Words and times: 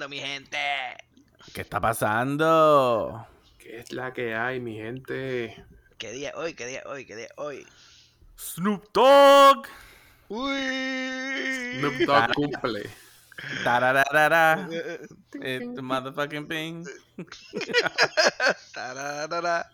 pasando, 0.00 0.08
mi 0.08 0.18
gente? 0.18 0.58
¿Qué 1.52 1.60
está 1.60 1.78
pasando? 1.80 3.26
¿Qué 3.58 3.80
es 3.80 3.92
la 3.92 4.12
que 4.12 4.34
hay, 4.34 4.58
mi 4.58 4.76
gente? 4.76 5.64
¿Qué 5.98 6.12
día 6.12 6.32
hoy? 6.36 6.54
¿Qué 6.54 6.66
día 6.66 6.82
hoy? 6.86 7.04
¿Qué 7.04 7.16
día 7.16 7.28
hoy? 7.36 7.66
Snoop 8.38 8.86
Dogg. 8.94 9.66
Uy. 10.28 11.78
Snoop 11.78 11.94
Dogg 12.06 12.32
cumple. 12.34 12.88
Tarararara. 13.62 14.68
It's 15.34 15.82
motherfucking 15.82 16.48
ping. 16.48 16.86
Tararara. 18.72 19.70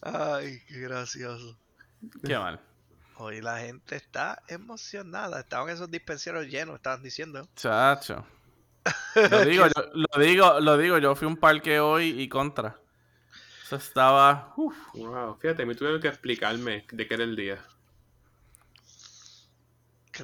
Ay, 0.00 0.62
qué 0.66 0.80
gracioso. 0.80 1.58
Qué 2.24 2.38
mal. 2.38 2.58
Hoy 3.16 3.42
la 3.42 3.58
gente 3.58 3.96
está 3.96 4.42
emocionada. 4.48 5.40
Estaban 5.40 5.68
esos 5.68 5.90
dispensarios 5.90 6.46
llenos, 6.46 6.76
estaban 6.76 7.02
diciendo. 7.02 7.46
Chacho. 7.54 8.24
Lo 9.30 9.44
digo, 9.44 9.66
yo, 9.76 9.82
lo 9.94 10.22
digo, 10.22 10.60
lo 10.60 10.78
digo, 10.78 10.98
yo 10.98 11.14
fui 11.14 11.26
a 11.26 11.28
un 11.28 11.36
parque 11.36 11.80
hoy 11.80 12.20
y 12.20 12.28
contra. 12.28 12.78
Eso 13.64 13.76
estaba. 13.76 14.52
uf. 14.56 14.76
Wow, 14.94 15.36
fíjate, 15.40 15.66
me 15.66 15.74
tuvieron 15.74 16.00
que 16.00 16.08
explicarme 16.08 16.86
de 16.92 17.06
qué 17.08 17.14
era 17.14 17.24
el 17.24 17.34
día. 17.36 17.58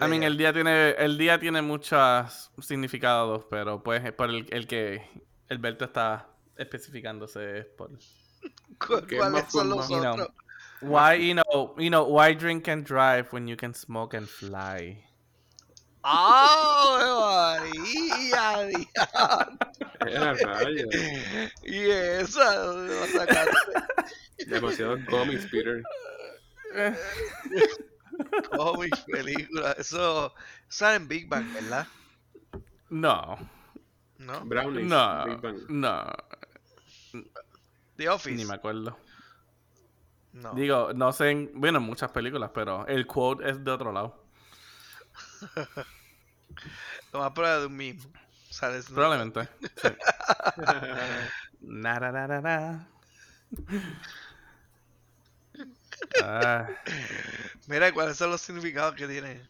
I 0.01 0.09
mean, 0.09 0.23
el 0.23 0.39
día 0.39 0.53
tiene, 0.55 0.91
el 0.93 1.19
día 1.19 1.39
tiene 1.39 1.61
muchos 1.61 2.51
significados, 2.61 3.45
pero 3.51 3.83
pues 3.83 4.03
es 4.05 4.13
por 4.13 4.31
el, 4.31 4.47
el 4.51 4.67
que 4.67 5.07
Alberto 5.51 5.85
está 5.85 6.29
especificándose 6.57 7.59
es 7.59 7.67
por 7.67 7.91
¿Cu- 8.79 9.07
que 9.07 9.17
es 9.17 9.21
¿Cuáles 9.21 9.51
son 9.53 9.69
los 9.69 9.87
formal, 9.87 9.89
you 9.91 10.01
know. 10.01 10.13
otros? 10.25 10.29
why 10.81 11.15
you 11.17 11.35
know 11.35 11.75
you 11.79 11.89
know 11.91 12.05
why 12.05 12.35
drink 12.35 12.67
and 12.69 12.85
drive 12.85 13.29
when 13.33 13.47
you 13.47 13.57
can 13.57 13.75
smoke 13.75 14.17
and 14.17 14.27
fly. 14.27 15.05
¡Ah, 16.05 17.59
María! 17.61 18.69
diablo! 20.05 20.91
Y 21.65 21.79
esa 21.91 22.65
lo 22.67 23.07
sacaste. 23.07 23.57
Demasiados 24.47 25.01
cómics, 25.09 25.47
Peter. 25.51 25.83
Cómics, 28.57 29.01
películas. 29.03 29.79
Eso 29.79 30.35
sale 30.69 30.97
en 30.97 31.09
Big 31.09 31.29
Bang, 31.29 31.53
¿verdad? 31.55 31.87
No, 32.91 33.39
¿No? 34.19 34.45
Brownies. 34.45 34.87
no, 34.87 35.25
Big 35.25 35.41
Bang. 35.41 35.57
no, 35.69 36.05
The 37.97 38.09
Office. 38.09 38.37
ni 38.37 38.45
me 38.45 38.55
acuerdo. 38.55 38.97
No. 40.33 40.53
Digo, 40.55 40.93
no 40.95 41.13
sé, 41.13 41.31
en, 41.31 41.51
bueno, 41.55 41.79
en 41.79 41.85
muchas 41.85 42.11
películas, 42.11 42.51
pero 42.55 42.87
el 42.87 43.07
quote 43.07 43.49
es 43.51 43.63
de 43.63 43.71
otro 43.71 43.93
lado. 43.93 44.22
Lo 47.13 47.21
más 47.21 47.33
probable 47.33 47.61
de 47.61 47.67
un 47.67 47.77
mismo. 47.77 48.13
Sale 48.51 48.83
Snoop. 48.83 48.95
Probablemente. 48.97 49.49
Sí. 49.77 49.89
Narararara. 51.61 52.87
Ah, 56.23 56.69
Mira, 57.67 57.93
¿cuáles 57.93 58.17
son 58.17 58.31
los 58.31 58.41
significados 58.41 58.95
que 58.95 59.07
tiene? 59.07 59.41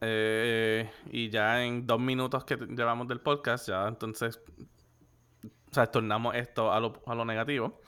eh, 0.00 0.90
y 1.10 1.30
ya 1.30 1.64
en 1.64 1.86
dos 1.86 1.98
minutos 2.00 2.44
que 2.44 2.56
llevamos 2.56 3.08
del 3.08 3.20
podcast, 3.20 3.68
ya 3.68 3.86
entonces, 3.88 4.38
o 5.70 5.74
sea, 5.74 5.86
tornamos 5.86 6.34
esto 6.34 6.72
a 6.72 6.80
lo, 6.80 7.02
a 7.06 7.14
lo 7.14 7.24
negativo. 7.24 7.80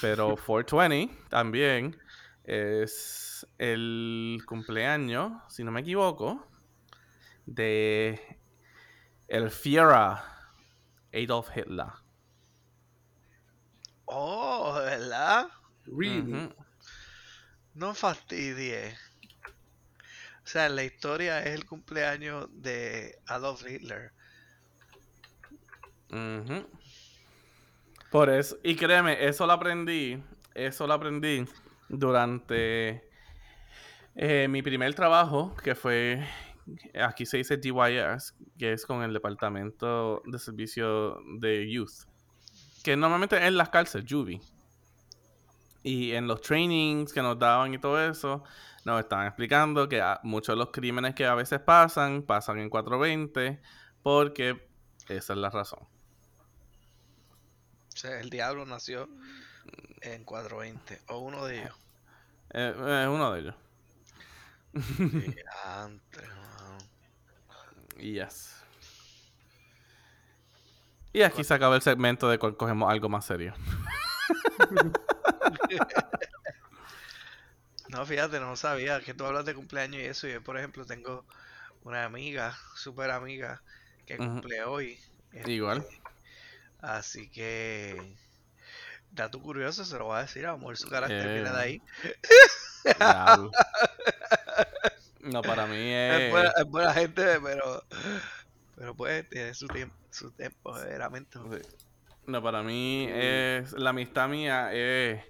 Pero 0.00 0.36
420 0.46 1.14
también 1.28 1.96
es 2.44 3.25
el 3.58 4.40
cumpleaños, 4.46 5.32
si 5.48 5.64
no 5.64 5.72
me 5.72 5.80
equivoco, 5.80 6.46
de 7.46 8.38
el 9.28 9.50
Führer 9.50 10.18
Adolf 11.12 11.48
Hitler. 11.56 11.88
Oh, 14.06 14.74
¿verdad? 14.74 15.48
Really? 15.86 16.54
No 17.74 17.94
fastidie. 17.94 18.94
O 20.44 20.48
sea, 20.48 20.68
la 20.68 20.84
historia 20.84 21.42
es 21.42 21.54
el 21.54 21.66
cumpleaños 21.66 22.46
de 22.52 23.18
Adolf 23.26 23.66
Hitler. 23.68 24.12
Ujú. 26.10 26.66
Por 28.10 28.30
eso, 28.30 28.56
y 28.62 28.76
créeme, 28.76 29.26
eso 29.26 29.44
lo 29.44 29.52
aprendí, 29.54 30.22
eso 30.54 30.86
lo 30.86 30.94
aprendí 30.94 31.44
durante 31.88 33.10
eh, 34.16 34.48
mi 34.48 34.62
primer 34.62 34.94
trabajo, 34.94 35.54
que 35.62 35.74
fue, 35.74 36.26
aquí 36.98 37.26
se 37.26 37.36
dice 37.36 37.58
DYS, 37.58 38.34
que 38.58 38.72
es 38.72 38.86
con 38.86 39.02
el 39.02 39.12
Departamento 39.12 40.22
de 40.24 40.38
Servicio 40.38 41.18
de 41.38 41.70
Youth, 41.70 42.06
que 42.82 42.96
normalmente 42.96 43.36
es 43.36 43.42
en 43.42 43.58
las 43.58 43.68
cárceles, 43.68 44.10
Juvie. 44.10 44.40
Y 45.82 46.12
en 46.12 46.26
los 46.26 46.40
trainings 46.40 47.12
que 47.12 47.20
nos 47.20 47.38
daban 47.38 47.74
y 47.74 47.78
todo 47.78 48.02
eso, 48.02 48.42
nos 48.86 49.00
estaban 49.00 49.26
explicando 49.26 49.88
que 49.88 50.02
muchos 50.22 50.54
de 50.54 50.56
los 50.56 50.70
crímenes 50.70 51.14
que 51.14 51.26
a 51.26 51.34
veces 51.34 51.60
pasan, 51.60 52.22
pasan 52.22 52.58
en 52.58 52.70
420, 52.70 53.60
porque 54.02 54.66
esa 55.08 55.32
es 55.34 55.38
la 55.38 55.50
razón. 55.50 55.80
O 57.94 57.96
sea, 57.98 58.18
el 58.20 58.30
diablo 58.30 58.64
nació 58.64 59.08
en 60.00 60.24
420. 60.24 61.02
O 61.08 61.18
uno 61.18 61.44
de 61.44 61.60
ellos. 61.60 61.74
Eh, 62.50 62.74
eh, 62.76 63.08
uno 63.08 63.32
de 63.32 63.40
ellos. 63.40 63.54
Mano. 65.64 66.00
Yes. 67.98 68.52
Y 71.12 71.22
aquí 71.22 71.42
se 71.44 71.54
acaba 71.54 71.76
el 71.76 71.82
segmento 71.82 72.28
de 72.28 72.38
cuando 72.38 72.58
cogemos 72.58 72.90
algo 72.90 73.08
más 73.08 73.24
serio. 73.24 73.54
No, 77.88 78.04
fíjate, 78.04 78.40
no 78.40 78.56
sabía 78.56 79.00
que 79.00 79.14
tú 79.14 79.24
hablas 79.24 79.44
de 79.44 79.54
cumpleaños 79.54 80.02
y 80.02 80.06
eso. 80.06 80.26
Yo, 80.26 80.42
por 80.42 80.58
ejemplo, 80.58 80.84
tengo 80.84 81.24
una 81.84 82.04
amiga, 82.04 82.56
súper 82.74 83.10
amiga, 83.10 83.62
que 84.04 84.16
cumple 84.16 84.64
hoy. 84.64 84.98
este, 85.32 85.52
Igual. 85.52 85.86
Así 86.80 87.30
que, 87.30 88.16
dato 89.12 89.40
curioso, 89.40 89.84
se 89.84 89.96
lo 89.98 90.06
voy 90.06 90.18
a 90.18 90.22
decir. 90.22 90.46
A 90.46 90.56
mejor 90.56 90.76
su 90.76 90.88
carácter 90.88 91.26
Eh, 91.28 91.34
viene 91.34 91.50
de 91.50 91.60
ahí. 91.60 91.82
No, 95.20 95.42
para 95.42 95.66
mí 95.66 95.76
Es 95.92 96.20
es. 96.22 96.30
buena, 96.30 96.50
es 96.56 96.64
buena 96.66 96.92
gente, 96.92 97.40
pero, 97.42 97.82
pero 98.76 98.94
pues 98.94 99.28
tiene 99.28 99.54
su 99.54 99.66
tiempo, 99.66 99.96
su 100.10 100.30
tiempo, 100.30 100.72
verdaderamente. 100.72 101.38
No, 102.26 102.42
para 102.42 102.62
mí 102.62 103.08
es. 103.10 103.72
La 103.72 103.90
amistad 103.90 104.28
mía 104.28 104.72
es. 104.72 105.22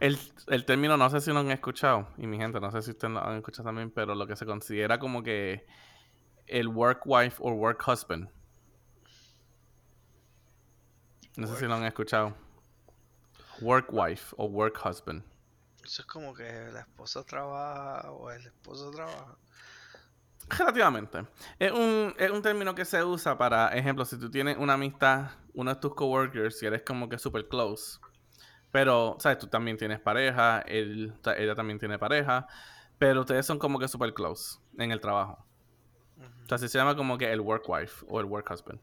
El, 0.00 0.18
el 0.48 0.64
término, 0.64 0.96
no 0.96 1.08
sé 1.10 1.20
si 1.20 1.30
lo 1.30 1.38
han 1.40 1.50
escuchado, 1.50 2.08
y 2.18 2.26
mi 2.26 2.36
gente, 2.36 2.58
no 2.60 2.70
sé 2.70 2.82
si 2.82 2.90
ustedes 2.90 3.12
lo 3.14 3.24
han 3.24 3.36
escuchado 3.36 3.64
también, 3.68 3.90
pero 3.90 4.14
lo 4.14 4.26
que 4.26 4.36
se 4.36 4.44
considera 4.44 4.98
como 4.98 5.22
que 5.22 5.66
el 6.46 6.68
work 6.68 7.02
wife 7.04 7.36
o 7.40 7.52
work 7.52 7.82
husband. 7.86 8.28
No 11.36 11.46
sé 11.46 11.56
si 11.56 11.66
lo 11.66 11.74
han 11.74 11.84
escuchado. 11.84 12.34
Work 13.60 13.88
wife 13.92 14.34
o 14.36 14.46
work 14.46 14.78
husband. 14.84 15.22
Eso 15.84 16.02
es 16.02 16.06
como 16.06 16.34
que 16.34 16.50
la 16.72 16.80
esposa 16.80 17.24
trabaja 17.24 18.10
o 18.10 18.30
el 18.30 18.46
esposo 18.46 18.90
trabaja. 18.90 19.36
Relativamente. 20.48 21.26
Es 21.58 21.72
un, 21.72 22.14
es 22.18 22.30
un 22.30 22.42
término 22.42 22.74
que 22.74 22.84
se 22.84 23.02
usa 23.02 23.36
para, 23.36 23.68
ejemplo, 23.68 24.04
si 24.04 24.18
tú 24.18 24.30
tienes 24.30 24.56
una 24.58 24.74
amistad, 24.74 25.30
uno 25.54 25.74
de 25.74 25.80
tus 25.80 25.94
coworkers, 25.94 26.58
si 26.58 26.66
eres 26.66 26.82
como 26.82 27.08
que 27.08 27.18
super 27.18 27.48
close, 27.48 27.98
pero, 28.70 29.16
¿sabes? 29.20 29.38
Tú 29.38 29.46
también 29.46 29.76
tienes 29.76 30.00
pareja, 30.00 30.60
él, 30.66 31.14
ella 31.36 31.54
también 31.54 31.78
tiene 31.78 31.98
pareja, 31.98 32.46
pero 32.98 33.20
ustedes 33.20 33.46
son 33.46 33.58
como 33.58 33.78
que 33.78 33.88
super 33.88 34.12
close 34.12 34.58
en 34.78 34.90
el 34.90 35.00
trabajo. 35.00 35.44
O 36.44 36.48
sea, 36.48 36.58
se 36.58 36.68
llama 36.68 36.94
como 36.94 37.16
que 37.16 37.32
el 37.32 37.40
work 37.40 37.64
wife 37.68 38.04
o 38.08 38.20
el 38.20 38.26
work 38.26 38.50
husband. 38.50 38.80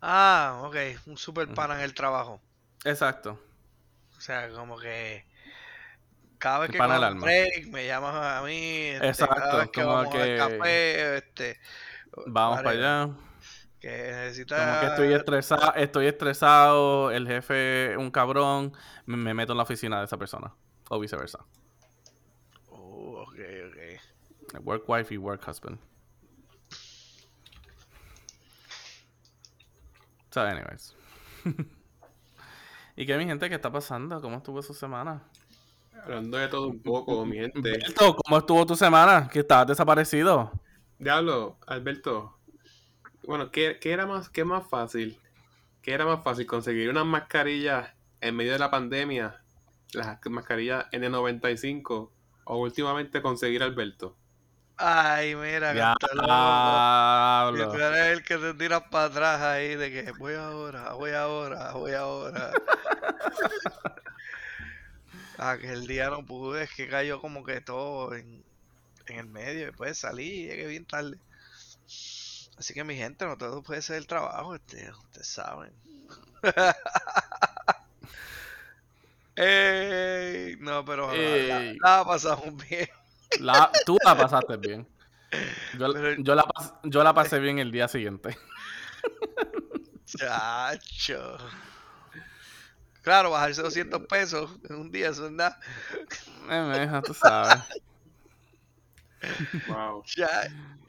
Ah, 0.00 0.60
ok, 0.64 0.76
un 1.06 1.16
super 1.16 1.48
pana 1.54 1.76
en 1.76 1.80
el 1.80 1.94
trabajo. 1.94 2.40
Exacto. 2.84 3.40
O 4.16 4.20
sea, 4.20 4.50
como 4.50 4.78
que 4.78 5.24
cada 6.38 6.60
vez 6.60 6.70
El 6.70 6.76
que 6.76 6.82
alma. 6.82 7.26
break 7.26 7.68
me 7.68 7.86
llamas 7.86 8.14
a 8.14 8.42
mí, 8.42 8.88
este, 8.88 9.06
Exacto, 9.08 9.34
cada 9.36 9.56
vez 9.58 9.70
que 9.70 9.82
como 9.82 9.94
vamos 9.94 10.14
al 10.18 10.20
que 10.22 10.36
café, 10.36 11.16
este, 11.16 11.60
Vamos 12.26 12.62
para 12.62 12.70
allá. 12.70 13.14
Que 13.80 14.32
Como 14.48 14.80
que 14.80 14.86
estoy 14.86 15.12
estresado, 15.12 15.74
estoy 15.74 16.06
estresado, 16.06 17.10
el 17.10 17.26
jefe 17.26 17.96
un 17.98 18.10
cabrón, 18.10 18.72
me, 19.04 19.16
me 19.16 19.34
meto 19.34 19.52
en 19.52 19.58
la 19.58 19.64
oficina 19.64 19.98
de 19.98 20.06
esa 20.06 20.16
persona. 20.16 20.54
O 20.88 20.98
viceversa. 20.98 21.40
Oh, 22.68 23.22
ok, 23.22 23.38
ok. 23.68 24.60
Work 24.62 24.88
wife 24.88 25.14
y 25.14 25.18
work 25.18 25.46
husband. 25.46 25.78
So, 30.30 30.40
anyways. 30.40 30.94
¿Y 32.96 33.06
qué, 33.06 33.16
mi 33.18 33.24
gente, 33.26 33.48
qué 33.48 33.54
está 33.56 33.70
pasando? 33.70 34.20
¿Cómo 34.20 34.38
estuvo 34.38 34.62
su 34.62 34.72
semana? 34.74 35.22
Hablando 36.02 36.36
de 36.36 36.48
todo 36.48 36.68
un 36.68 36.82
poco, 36.82 37.24
mi 37.24 37.36
gente. 37.36 37.70
Alberto, 37.70 38.16
¿cómo 38.16 38.38
estuvo 38.38 38.66
tu 38.66 38.76
semana? 38.76 39.28
Que 39.32 39.40
estabas 39.40 39.68
desaparecido. 39.68 40.52
Diablo, 40.98 41.58
Alberto. 41.66 42.38
Bueno, 43.26 43.50
¿qué, 43.50 43.78
qué 43.80 43.92
era 43.92 44.06
más, 44.06 44.28
qué 44.28 44.44
más 44.44 44.68
fácil? 44.68 45.18
¿Qué 45.82 45.92
era 45.92 46.04
más 46.04 46.22
fácil? 46.22 46.46
¿Conseguir 46.46 46.90
unas 46.90 47.06
mascarillas 47.06 47.90
en 48.20 48.36
medio 48.36 48.52
de 48.52 48.58
la 48.58 48.70
pandemia? 48.70 49.42
Las 49.92 50.18
mascarillas 50.26 50.86
N95. 50.92 52.10
O 52.46 52.58
últimamente 52.58 53.22
conseguir 53.22 53.62
a 53.62 53.66
Alberto. 53.66 54.16
Ay, 54.76 55.36
mira, 55.36 55.72
Diablo. 55.72 55.96
tú 57.70 57.78
eres 57.78 58.18
el 58.18 58.24
que 58.24 58.36
te 58.38 58.54
tiras 58.54 58.82
para 58.90 59.04
atrás 59.04 59.40
ahí 59.40 59.76
de 59.76 59.90
que 59.90 60.12
voy 60.18 60.34
ahora, 60.34 60.94
voy 60.94 61.12
ahora, 61.12 61.72
voy 61.72 61.92
ahora. 61.92 62.50
Aquel 65.38 65.86
día 65.86 66.10
no 66.10 66.24
pude, 66.24 66.64
es 66.64 66.70
que 66.72 66.88
cayó 66.88 67.20
como 67.20 67.44
que 67.44 67.60
todo 67.60 68.14
en, 68.14 68.44
en 69.06 69.18
el 69.18 69.26
medio. 69.26 69.66
Después 69.66 69.98
salí 69.98 70.24
y 70.26 70.46
llegué 70.48 70.66
bien 70.66 70.84
tarde. 70.84 71.18
Así 72.56 72.72
que 72.72 72.84
mi 72.84 72.96
gente, 72.96 73.26
no 73.26 73.36
todo 73.36 73.62
puede 73.62 73.82
ser 73.82 73.96
el 73.96 74.06
trabajo, 74.06 74.54
este, 74.54 74.90
ustedes 74.92 75.26
saben. 75.26 75.72
Ey, 79.36 80.56
no, 80.60 80.84
pero 80.84 81.08
la, 81.12 81.16
la- 81.16 81.62
Ey. 81.64 81.78
la 81.82 82.04
pasamos 82.04 82.56
bien. 82.68 82.88
La- 83.40 83.70
tú 83.84 83.96
la 84.04 84.16
pasaste 84.16 84.56
bien. 84.56 84.86
Yo, 85.78 85.92
Pero- 85.92 86.14
yo 86.22 86.34
la, 86.36 86.44
yo 86.84 87.02
la 87.02 87.12
pasé 87.12 87.40
bien 87.40 87.58
el 87.58 87.72
día 87.72 87.88
siguiente. 87.88 88.38
Chacho. 90.06 91.36
Claro, 93.04 93.30
bajarse 93.30 93.62
200 93.62 94.06
pesos 94.06 94.50
en 94.68 94.76
un 94.76 94.90
día, 94.90 95.10
eso 95.10 95.26
es 95.26 95.32
nada. 95.32 95.58
Eh, 96.50 96.78
mija, 96.80 97.02
tú 97.02 97.14
sabes. 97.14 97.62
Wow. 99.68 100.02
Cha- 100.04 100.48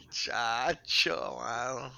Chacho, 0.09 1.37
mano. 1.39 1.91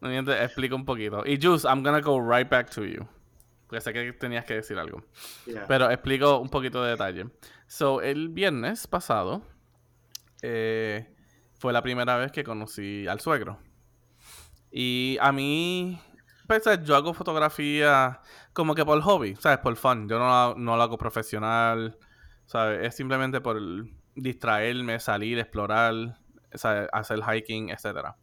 Mi 0.00 0.10
gente, 0.10 0.44
explica 0.44 0.76
un 0.76 0.84
poquito. 0.84 1.24
Y 1.26 1.38
Juice, 1.42 1.66
I'm 1.66 1.82
gonna 1.82 2.00
go 2.00 2.20
right 2.20 2.48
back 2.48 2.70
to 2.70 2.84
you. 2.84 3.04
Porque 3.66 3.80
sé 3.80 3.92
que 3.92 4.12
tenías 4.12 4.44
que 4.44 4.54
decir 4.54 4.78
algo. 4.78 5.02
Yeah. 5.44 5.66
Pero 5.66 5.90
explico 5.90 6.38
un 6.38 6.48
poquito 6.48 6.84
de 6.84 6.90
detalle. 6.90 7.26
So, 7.66 8.00
el 8.00 8.28
viernes 8.28 8.86
pasado 8.86 9.42
eh, 10.42 11.12
fue 11.58 11.72
la 11.72 11.82
primera 11.82 12.16
vez 12.16 12.30
que 12.30 12.44
conocí 12.44 13.08
al 13.08 13.18
suegro. 13.20 13.58
Y 14.70 15.18
a 15.20 15.32
mí, 15.32 16.00
pues, 16.46 16.62
yo 16.84 16.94
hago 16.94 17.12
fotografía 17.12 18.20
como 18.56 18.74
que 18.74 18.86
por 18.86 18.98
hobby, 19.02 19.36
¿sabes? 19.36 19.58
Por 19.58 19.76
fun. 19.76 20.08
Yo 20.08 20.18
no, 20.18 20.54
no 20.54 20.76
lo 20.78 20.82
hago 20.82 20.96
profesional, 20.96 21.98
¿sabes? 22.46 22.86
Es 22.86 22.96
simplemente 22.96 23.42
por 23.42 23.60
distraerme, 24.14 24.98
salir, 24.98 25.38
explorar, 25.38 26.18
¿sabes? 26.54 26.88
hacer 26.90 27.20
hiking, 27.22 27.68
etc. 27.68 28.14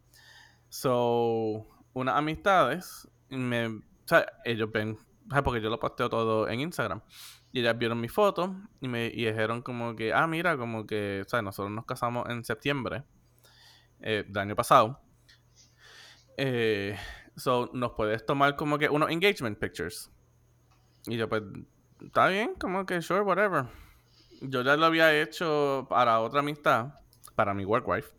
So, 0.68 1.68
unas 1.92 2.16
amistades, 2.16 3.08
me, 3.28 3.80
sea, 4.06 4.26
ellos 4.44 4.72
ven, 4.72 4.98
¿sabes? 5.30 5.44
porque 5.44 5.60
yo 5.60 5.70
lo 5.70 5.78
posteo 5.78 6.08
todo 6.10 6.48
en 6.48 6.58
Instagram. 6.58 7.00
Y 7.52 7.60
ellas 7.60 7.78
vieron 7.78 8.00
mi 8.00 8.08
foto 8.08 8.56
y 8.80 8.88
me 8.88 9.06
y 9.06 9.26
dijeron 9.26 9.62
como 9.62 9.94
que, 9.94 10.12
ah, 10.12 10.26
mira, 10.26 10.56
como 10.56 10.84
que, 10.84 11.22
¿sabes? 11.28 11.44
Nosotros 11.44 11.72
nos 11.72 11.86
casamos 11.86 12.28
en 12.28 12.44
septiembre 12.44 13.04
eh, 14.00 14.24
del 14.26 14.38
año 14.38 14.56
pasado. 14.56 15.00
Eh, 16.36 16.98
so, 17.36 17.70
nos 17.72 17.92
puedes 17.92 18.26
tomar 18.26 18.56
como 18.56 18.78
que 18.78 18.88
unos 18.88 19.10
engagement 19.10 19.60
pictures. 19.60 20.10
Y 21.06 21.16
yo, 21.16 21.28
pues, 21.28 21.42
está 22.00 22.28
bien, 22.28 22.54
como 22.54 22.86
que, 22.86 23.02
sure, 23.02 23.20
whatever. 23.20 23.66
Yo 24.40 24.62
ya 24.62 24.76
lo 24.76 24.86
había 24.86 25.20
hecho 25.20 25.86
para 25.88 26.20
otra 26.20 26.40
amistad, 26.40 26.94
para 27.34 27.54
mi 27.54 27.64
work 27.64 27.86
wife. 27.86 28.10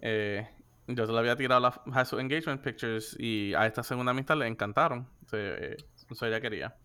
Eh, 0.00 0.48
yo 0.86 1.06
se 1.06 1.12
lo 1.12 1.18
había 1.18 1.36
tirado 1.36 1.60
las 1.60 2.12
engagement 2.12 2.62
pictures 2.62 3.16
y 3.18 3.54
a 3.54 3.66
esta 3.66 3.82
segunda 3.82 4.10
amistad 4.10 4.36
le 4.36 4.46
encantaron. 4.46 5.08
Eh, 5.32 5.76
so 6.12 6.26
ella 6.26 6.40
quería. 6.40 6.76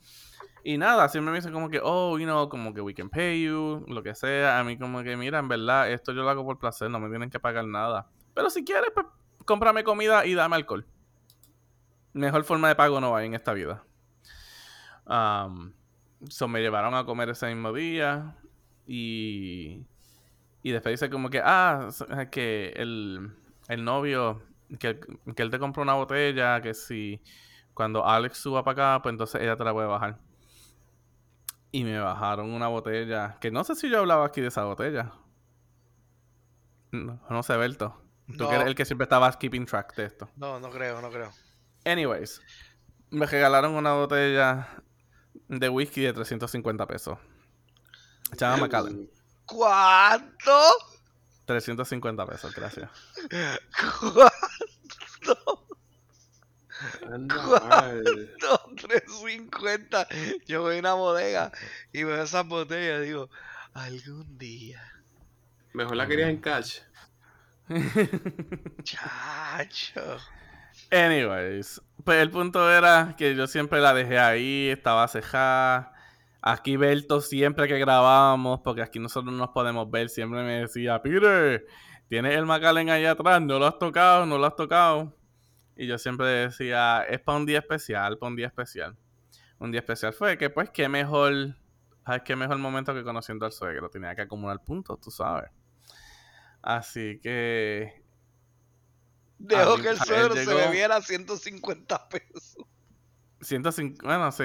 Y 0.64 0.78
nada, 0.78 1.08
siempre 1.10 1.32
me 1.32 1.38
dicen 1.38 1.54
como 1.54 1.70
que, 1.70 1.80
oh, 1.82 2.18
you 2.18 2.26
know, 2.26 2.50
como 2.50 2.74
que 2.74 2.82
we 2.82 2.94
can 2.94 3.10
pay 3.10 3.44
you, 3.44 3.86
lo 3.88 4.04
que 4.04 4.16
sea. 4.16 4.60
A 4.60 4.64
mí 4.64 4.78
como 4.78 5.04
que, 5.04 5.16
mira, 5.18 5.40
en 5.40 5.48
verdad, 5.48 5.92
esto 5.92 6.12
yo 6.12 6.24
lo 6.24 6.30
hago 6.30 6.46
por 6.46 6.60
placer, 6.60 6.90
no 6.90 7.00
me 7.00 7.10
tienen 7.10 7.30
que 7.30 7.40
pagar 7.40 7.66
nada. 7.66 8.08
Pero 8.34 8.50
si 8.50 8.64
quieres, 8.64 8.92
pues, 8.94 9.06
cómprame 9.46 9.84
comida 9.84 10.26
y 10.26 10.34
dame 10.34 10.56
alcohol. 10.56 10.86
Mejor 12.14 12.44
forma 12.44 12.68
de 12.68 12.76
pago 12.76 13.00
no 13.00 13.16
hay 13.16 13.28
en 13.28 13.34
esta 13.34 13.54
vida. 13.54 13.84
Um, 15.10 15.74
so 16.30 16.48
me 16.48 16.62
llevaron 16.62 16.94
a 16.94 17.04
comer 17.04 17.30
ese 17.30 17.48
mismo 17.48 17.74
día 17.74 18.36
y, 18.86 19.84
y 20.62 20.72
después 20.72 20.94
dice 20.94 21.10
como 21.10 21.32
que, 21.32 21.42
ah, 21.44 21.90
que 22.32 22.74
el, 22.76 23.36
el 23.70 23.84
novio, 23.84 24.44
que, 24.78 25.00
que 25.36 25.42
él 25.42 25.50
te 25.50 25.58
compró 25.58 25.82
una 25.82 25.96
botella, 25.96 26.62
que 26.62 26.76
si 26.76 27.20
cuando 27.74 28.06
Alex 28.06 28.38
suba 28.38 28.64
para 28.64 28.94
acá, 28.94 29.02
pues 29.02 29.14
entonces 29.14 29.42
ella 29.42 29.58
te 29.58 29.64
la 29.64 29.74
puede 29.74 29.88
bajar. 29.88 30.20
Y 31.72 31.84
me 31.84 32.00
bajaron 32.00 32.52
una 32.52 32.68
botella, 32.68 33.38
que 33.42 33.50
no 33.50 33.64
sé 33.64 33.74
si 33.76 33.90
yo 33.90 34.00
hablaba 34.00 34.26
aquí 34.26 34.42
de 34.42 34.48
esa 34.48 34.64
botella. 34.66 35.12
No, 36.92 37.20
no 37.30 37.44
sé, 37.44 37.58
Berto. 37.58 38.04
Tú 38.38 38.48
que 38.48 38.56
eres 38.56 38.68
el 38.68 38.76
que 38.76 38.86
siempre 38.86 39.06
estabas 39.06 39.38
keeping 39.38 39.66
track 39.66 39.96
de 39.96 40.06
esto. 40.06 40.30
No, 40.36 40.60
no 40.60 40.70
creo, 40.70 41.02
no 41.02 41.10
creo. 41.10 41.32
Anyways, 41.84 42.42
me 43.10 43.26
regalaron 43.26 43.74
una 43.74 43.94
botella 43.94 44.68
de 45.48 45.70
whisky 45.70 46.02
de 46.02 46.14
350 46.14 46.88
pesos. 46.88 47.18
Chava 48.36 48.58
Macallan. 48.58 49.10
¿Cuánto? 49.46 50.62
350 51.46 52.26
pesos, 52.28 52.54
gracias. 52.54 52.90
¿Cuánto? 54.14 55.68
Anda 57.12 57.36
mal. 57.70 58.04
350. 58.78 60.08
Yo 60.46 60.62
voy 60.62 60.78
a 60.78 60.80
una 60.80 60.94
bodega 60.94 61.52
y 61.92 62.04
veo 62.04 62.22
esas 62.24 62.48
botellas 62.48 63.02
y 63.02 63.08
digo, 63.08 63.30
algún 63.74 64.38
día, 64.38 64.84
Mejor 65.74 65.96
la 65.98 66.08
querías 66.08 66.30
en 66.30 66.38
cash. 66.42 66.80
chacho. 68.84 70.18
Anyways, 70.92 71.82
pues 72.04 72.22
el 72.22 72.32
punto 72.32 72.72
era 72.72 73.16
que 73.16 73.36
yo 73.36 73.46
siempre 73.46 73.80
la 73.80 73.94
dejé 73.94 74.18
ahí, 74.18 74.70
estaba 74.70 75.08
cejada. 75.08 75.94
Aquí 76.42 76.78
Berto 76.78 77.22
siempre 77.22 77.68
que 77.68 77.78
grabábamos, 77.78 78.62
porque 78.62 78.82
aquí 78.82 78.98
nosotros 78.98 79.32
no 79.32 79.38
nos 79.38 79.50
podemos 79.50 79.90
ver, 79.92 80.10
siempre 80.10 80.42
me 80.42 80.62
decía, 80.62 81.02
Peter, 81.02 81.66
tienes 82.08 82.36
el 82.36 82.46
Macallen 82.46 82.90
ahí 82.90 83.06
atrás, 83.06 83.42
no 83.42 83.60
lo 83.60 83.68
has 83.68 83.78
tocado, 83.78 84.26
no 84.26 84.38
lo 84.38 84.46
has 84.48 84.56
tocado. 84.56 85.16
Y 85.76 85.86
yo 85.86 85.98
siempre 85.98 86.28
decía, 86.28 87.04
es 87.04 87.20
para 87.20 87.38
un 87.38 87.46
día 87.46 87.60
especial, 87.60 88.18
para 88.18 88.30
un 88.30 88.36
día 88.36 88.48
especial. 88.48 88.98
Un 89.60 89.72
día 89.72 89.82
especial 89.82 90.14
fue 90.14 90.38
que 90.38 90.50
pues 90.50 90.70
qué 90.72 90.90
mejor, 90.90 91.56
ay, 92.06 92.22
qué 92.26 92.36
mejor 92.36 92.58
momento 92.58 92.94
que 92.94 93.04
conociendo 93.04 93.46
al 93.46 93.52
suegro, 93.52 93.90
tenía 93.90 94.16
que 94.16 94.24
acumular 94.24 94.64
puntos, 94.64 95.00
tú 95.00 95.12
sabes. 95.12 95.52
Así 96.62 97.20
que 97.22 97.99
Dejó 99.40 99.78
mí- 99.78 99.84
que 99.84 99.90
el 99.90 99.98
suegro 99.98 100.36
se 100.36 100.54
bebiera 100.54 101.02
150 101.02 102.10
pesos. 102.10 102.58
150, 103.42 104.06
bueno, 104.06 104.32
sí. 104.32 104.44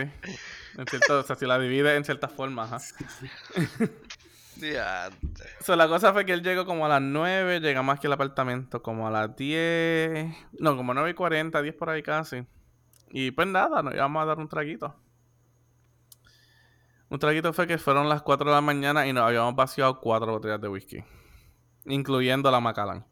En 0.78 0.86
cierto, 0.86 1.18
o 1.18 1.22
sea, 1.24 1.34
si 1.36 1.46
la 1.46 1.58
divide 1.58 1.96
en 1.96 2.04
ciertas 2.04 2.32
formas. 2.32 2.94
Diante. 4.56 5.42
So, 5.60 5.74
la 5.74 5.88
cosa 5.88 6.12
fue 6.12 6.24
que 6.24 6.32
él 6.32 6.42
llegó 6.42 6.64
como 6.64 6.86
a 6.86 6.88
las 6.88 7.02
9, 7.02 7.58
llegamos 7.60 7.96
aquí 7.96 8.06
al 8.06 8.12
apartamento 8.12 8.82
como 8.82 9.08
a 9.08 9.10
las 9.10 9.34
10, 9.34 10.32
no, 10.60 10.76
como 10.76 10.94
9 10.94 11.10
y 11.10 11.14
40, 11.14 11.60
10 11.60 11.74
por 11.74 11.90
ahí 11.90 12.02
casi. 12.04 12.46
Y 13.10 13.32
pues 13.32 13.48
nada, 13.48 13.82
nos 13.82 13.94
íbamos 13.94 14.22
a 14.22 14.26
dar 14.26 14.38
un 14.38 14.48
traguito. 14.48 14.94
Un 17.08 17.18
traguito 17.18 17.52
fue 17.52 17.66
que 17.66 17.78
fueron 17.78 18.08
las 18.08 18.22
4 18.22 18.48
de 18.48 18.54
la 18.54 18.60
mañana 18.60 19.06
y 19.06 19.12
nos 19.12 19.24
habíamos 19.24 19.56
vaciado 19.56 20.00
4 20.00 20.32
botellas 20.32 20.60
de 20.60 20.68
whisky. 20.68 21.04
Incluyendo 21.86 22.48
la 22.50 22.60
Macallan. 22.60 23.04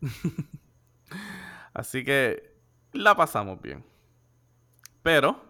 Así 1.74 2.04
que 2.04 2.54
la 2.92 3.14
pasamos 3.16 3.60
bien. 3.60 3.84
Pero, 5.02 5.42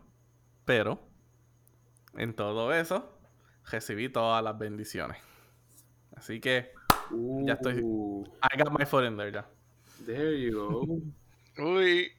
pero, 0.65 1.01
en 2.17 2.35
todo 2.35 2.73
eso, 2.73 3.19
recibí 3.71 4.09
todas 4.09 4.43
las 4.45 4.57
bendiciones. 4.59 5.19
Así 6.17 6.41
que, 6.41 6.73
Ya 7.45 7.55
estoy- 7.55 7.81
Uh, 7.83 8.25
I 8.43 8.57
got 8.59 8.71
my 8.79 8.85
foot 8.87 9.05
in 9.05 9.17
there 9.17 9.33
ya. 9.33 9.45
There 10.07 10.41
you 10.41 10.53
go. 11.57 11.63
Uy, 11.65 12.13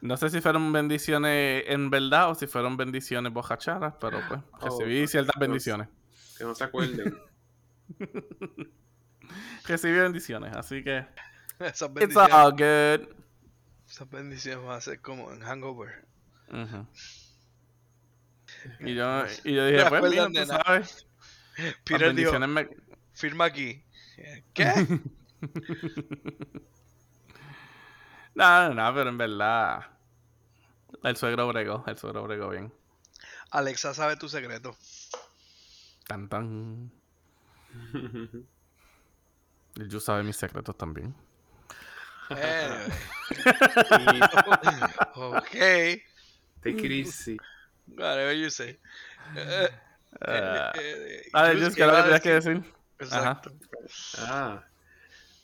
No 0.00 0.16
sé 0.16 0.30
si 0.30 0.40
fueron 0.40 0.72
bendiciones 0.72 1.64
en 1.66 1.90
verdad 1.90 2.30
o 2.30 2.34
si 2.36 2.46
fueron 2.46 2.76
bendiciones 2.76 3.32
bojacharas, 3.32 3.94
pero 4.00 4.20
pues 4.28 4.40
Oh, 4.52 4.58
recibí 4.78 5.06
ciertas 5.08 5.34
bendiciones. 5.40 5.88
Que 6.36 6.44
no 6.44 6.54
se 6.54 6.62
acuerden. 6.64 7.18
Recibí 9.66 9.92
bendiciones, 9.98 10.54
así 10.56 10.82
que 10.84 11.04
esas 11.66 11.88
it's 11.90 11.94
bendiciones, 11.94 12.32
all 12.34 12.52
good. 12.52 13.08
esas 13.88 14.10
bendiciones 14.10 14.64
van 14.64 14.76
a 14.76 14.80
ser 14.80 15.00
como 15.00 15.32
en 15.32 15.40
Hangover. 15.40 16.04
Y 18.80 18.94
yo, 18.94 19.24
y 19.44 19.54
yo 19.54 19.66
dije, 19.66 19.84
¿Te 19.84 19.90
pues 19.90 20.10
mira, 20.10 20.26
tú 20.28 20.46
sabes. 20.46 21.06
Peter 21.84 22.14
dijo, 22.14 22.32
bendiciones 22.32 22.48
me- 22.48 22.68
firma 23.12 23.44
aquí. 23.44 23.84
¿Qué? 24.52 24.72
No, 28.34 28.68
no, 28.68 28.74
no, 28.74 28.94
pero 28.94 29.10
en 29.10 29.18
verdad. 29.18 29.86
El 31.02 31.16
suegro 31.16 31.46
bregó, 31.48 31.84
el 31.86 31.96
suegro 31.98 32.24
bregó 32.24 32.48
bien. 32.50 32.72
Alexa 33.50 33.94
sabe 33.94 34.16
tu 34.16 34.28
secreto. 34.28 34.76
Tan 36.06 36.28
tan. 36.28 36.90
Yu 39.76 40.00
sabe 40.00 40.22
mis 40.24 40.36
secretos 40.36 40.76
también. 40.76 41.14
Anyway, 42.30 42.88
Y 45.14 45.18
ok. 45.18 45.50
Take 46.62 46.84
it 46.86 46.90
easy. 46.92 47.36
Whatever 47.86 48.32
you 48.34 48.50
say. 48.50 48.78
Eh, 49.36 49.68
Ah, 50.20 50.72
eh, 50.74 51.22
eh, 51.26 51.30
Dale, 51.32 51.52
Cruz, 51.52 51.64
Jus, 51.64 51.74
¿qué 51.74 51.76
¿qué 51.76 51.82
es 51.82 51.86
lo 51.86 51.92
que 51.92 51.92
iba 51.92 51.98
a 51.98 52.02
tenías 52.04 52.20
que 52.22 52.30
decir? 52.32 52.64
Exacto. 52.98 53.52
Ah, 54.18 54.64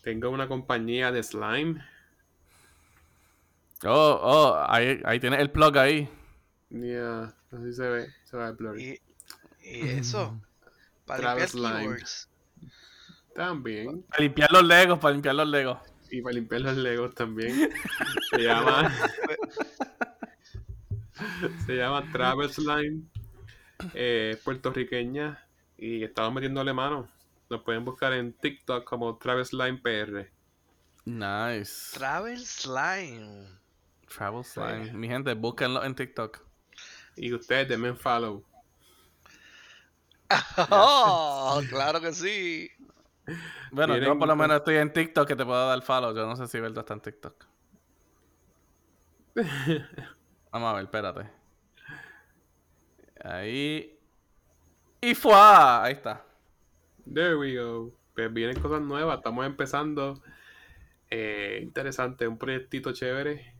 tengo 0.03 0.31
una 0.31 0.49
compañía 0.49 1.12
de 1.12 1.23
slime. 1.23 1.85
Oh, 3.85 4.19
oh, 4.23 4.64
ahí, 4.69 5.00
ahí 5.05 5.21
tienes 5.21 5.41
el 5.41 5.50
plug 5.50 5.76
ahí. 5.76 6.09
Yeah, 6.71 7.35
así 7.53 7.73
se 7.75 7.88
ve, 7.88 8.14
se 8.25 8.37
va 8.37 8.49
a 8.49 8.53
blurry. 8.53 9.00
Y, 9.62 9.76
y 9.76 9.88
eso. 9.91 10.41
Para 11.05 11.21
Travis 11.21 11.55
limpiar 11.55 11.73
Lime. 11.73 11.85
keywords. 11.85 12.29
También. 13.35 14.03
Para 14.03 14.23
limpiar 14.23 14.50
los 14.50 14.64
legos, 14.64 14.99
para 14.99 15.12
limpiar 15.12 15.35
los 15.35 15.49
legos. 15.49 15.79
Y 16.14 16.23
para 16.23 16.35
limpiar 16.35 16.61
los 16.61 16.76
legos 16.76 17.12
también. 17.12 17.71
Se 18.30 18.38
llama. 18.38 18.94
se 21.66 21.76
llama 21.76 22.09
Travis 22.12 22.52
Slime. 22.52 23.02
Eh, 23.94 24.38
puertorriqueña. 24.44 25.44
Y 25.76 26.04
estamos 26.04 26.33
metiéndole 26.35 26.73
mano. 26.73 27.09
Nos 27.50 27.62
pueden 27.62 27.85
buscar 27.85 28.12
en 28.12 28.33
TikTok 28.33 28.85
como 28.85 29.18
Travis 29.18 29.49
Slime 29.49 29.78
PR. 29.78 30.30
Nice. 31.04 31.99
Travel 31.99 32.38
Slime. 32.38 33.49
Travel 34.06 34.44
Slime. 34.44 34.92
Mi 34.92 35.09
gente, 35.09 35.35
búsquenlo 35.35 35.83
en 35.83 35.97
TikTok. 35.97 36.38
Y 37.16 37.35
ustedes 37.35 37.68
denme 37.68 37.90
un 37.90 37.97
follow. 37.97 38.44
Oh, 40.71 41.61
claro 41.68 42.00
que 42.00 42.12
sí. 42.12 42.71
Bueno, 43.71 43.97
yo 43.99 44.19
por 44.19 44.28
lo 44.28 44.37
menos 44.37 44.59
estoy 44.59 44.76
en 44.76 44.93
TikTok 44.93 45.26
que 45.26 45.37
te 45.37 45.45
puedo 45.45 45.69
dar 45.69 45.83
follow. 45.83 46.14
Yo 46.14 46.26
no 46.26 46.37
sé 46.37 46.47
si 46.47 46.61
Berto 46.61 46.81
está 46.81 46.95
en 46.95 47.00
TikTok. 47.00 47.47
Vamos 50.52 50.71
a 50.71 50.75
ver, 50.75 50.85
espérate. 50.85 51.31
Ahí. 53.23 53.99
Y 55.00 55.14
fue. 55.14 55.33
Ahí 55.35 55.95
está. 55.95 56.25
There 57.12 57.37
we 57.37 57.57
go. 57.57 57.93
Pues 58.14 58.33
vienen 58.33 58.61
cosas 58.61 58.83
nuevas. 58.83 59.16
Estamos 59.19 59.47
empezando. 59.47 60.23
Eh, 61.11 61.61
interesante. 61.62 62.28
Un 62.28 62.38
proyectito 62.38 62.93
chévere. 62.93 63.54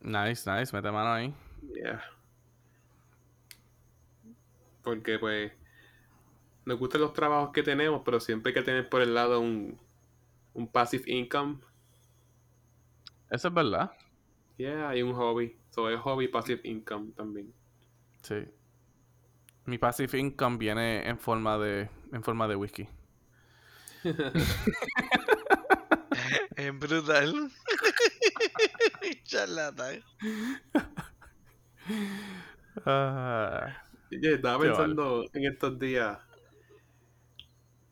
Nice, 0.00 0.50
nice. 0.50 0.74
Mete 0.74 0.90
mano 0.90 1.12
ahí. 1.12 1.34
Yeah. 1.74 2.02
Porque 4.82 5.18
pues 5.18 5.52
nos 6.64 6.78
gustan 6.78 7.00
los 7.00 7.12
trabajos 7.12 7.50
que 7.52 7.62
tenemos, 7.62 8.02
pero 8.04 8.20
siempre 8.20 8.50
hay 8.50 8.54
que 8.54 8.62
tener 8.62 8.88
por 8.88 9.02
el 9.02 9.14
lado 9.14 9.40
un, 9.40 9.78
un 10.54 10.68
passive 10.68 11.04
income. 11.06 11.58
Eso 13.30 13.48
es 13.48 13.54
verdad. 13.54 13.92
Yeah, 14.56 14.94
y 14.96 15.02
un 15.02 15.14
hobby. 15.14 15.56
So 15.70 15.88
es 15.88 15.98
hobby 16.00 16.28
passive 16.28 16.60
income 16.64 17.12
también. 17.16 17.52
Sí. 18.22 18.44
Mi 19.64 19.78
passive 19.78 20.18
income 20.18 20.58
viene 20.58 21.08
en 21.08 21.18
forma 21.18 21.58
de, 21.58 21.88
en 22.12 22.22
forma 22.22 22.48
de 22.48 22.56
whisky. 22.56 22.88
Es 26.56 26.78
brutal. 26.78 27.50
Charlatán. 29.24 30.02
Ah, 32.84 33.82
Yo 34.10 34.30
estaba 34.30 34.62
Qué 34.62 34.68
pensando 34.68 35.24
en 35.32 35.44
estos 35.46 35.78
días. 35.78 36.18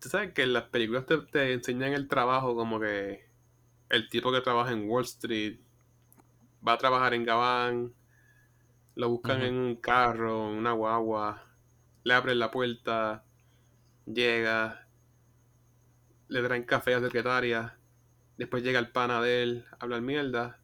Tú 0.00 0.08
sabes 0.08 0.32
que 0.32 0.42
en 0.42 0.52
las 0.52 0.64
películas 0.64 1.06
te, 1.06 1.18
te 1.18 1.52
enseñan 1.52 1.92
el 1.92 2.08
trabajo 2.08 2.54
como 2.54 2.78
que 2.78 3.28
el 3.88 4.08
tipo 4.08 4.32
que 4.32 4.40
trabaja 4.40 4.72
en 4.72 4.88
Wall 4.88 5.04
Street 5.04 5.58
va 6.66 6.74
a 6.74 6.78
trabajar 6.78 7.14
en 7.14 7.24
Gabán, 7.24 7.94
lo 8.94 9.08
buscan 9.08 9.42
en 9.42 9.54
un 9.54 9.76
carro, 9.76 10.50
en 10.50 10.58
una 10.58 10.72
guagua, 10.72 11.44
le 12.02 12.14
abren 12.14 12.38
la 12.38 12.50
puerta, 12.50 13.24
llega, 14.06 14.86
le 16.28 16.42
traen 16.42 16.64
café 16.64 16.94
a 16.94 17.00
la 17.00 17.06
secretaria, 17.06 17.78
después 18.36 18.62
llega 18.62 18.78
el 18.78 18.90
pana 18.90 19.20
de 19.20 19.42
él, 19.42 19.64
habla 19.78 20.00
mierda, 20.00 20.60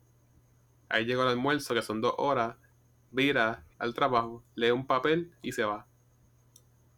ahí 0.88 1.04
llega 1.04 1.22
el 1.22 1.28
almuerzo 1.28 1.74
que 1.74 1.82
son 1.82 2.00
dos 2.00 2.14
horas, 2.18 2.56
vira 3.10 3.64
al 3.78 3.94
trabajo, 3.94 4.44
lee 4.54 4.70
un 4.70 4.86
papel 4.86 5.32
y 5.42 5.52
se 5.52 5.64
va. 5.64 5.86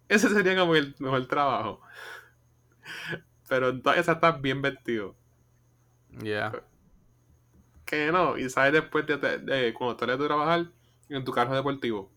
Ese 0.09 0.29
sería 0.29 0.57
como 0.57 0.75
el 0.77 0.95
mejor 0.99 1.27
trabajo. 1.27 1.83
Pero 3.49 3.69
en 3.71 3.83
todas 3.83 3.99
esas 3.99 4.17
estás 4.17 4.41
bien 4.41 4.63
vestido. 4.63 5.15
yeah. 6.23 6.53
Que 7.85 8.11
no, 8.11 8.37
y 8.37 8.51
sabes 8.51 8.73
después 8.73 9.07
de, 9.07 9.17
de- 9.19 9.39
de 9.39 9.75
cuando 9.75 9.99
sales 9.99 10.19
de 10.19 10.27
trabajar 10.27 10.67
en 11.09 11.25
tu 11.25 11.33
carro 11.33 11.55
deportivo. 11.55 12.11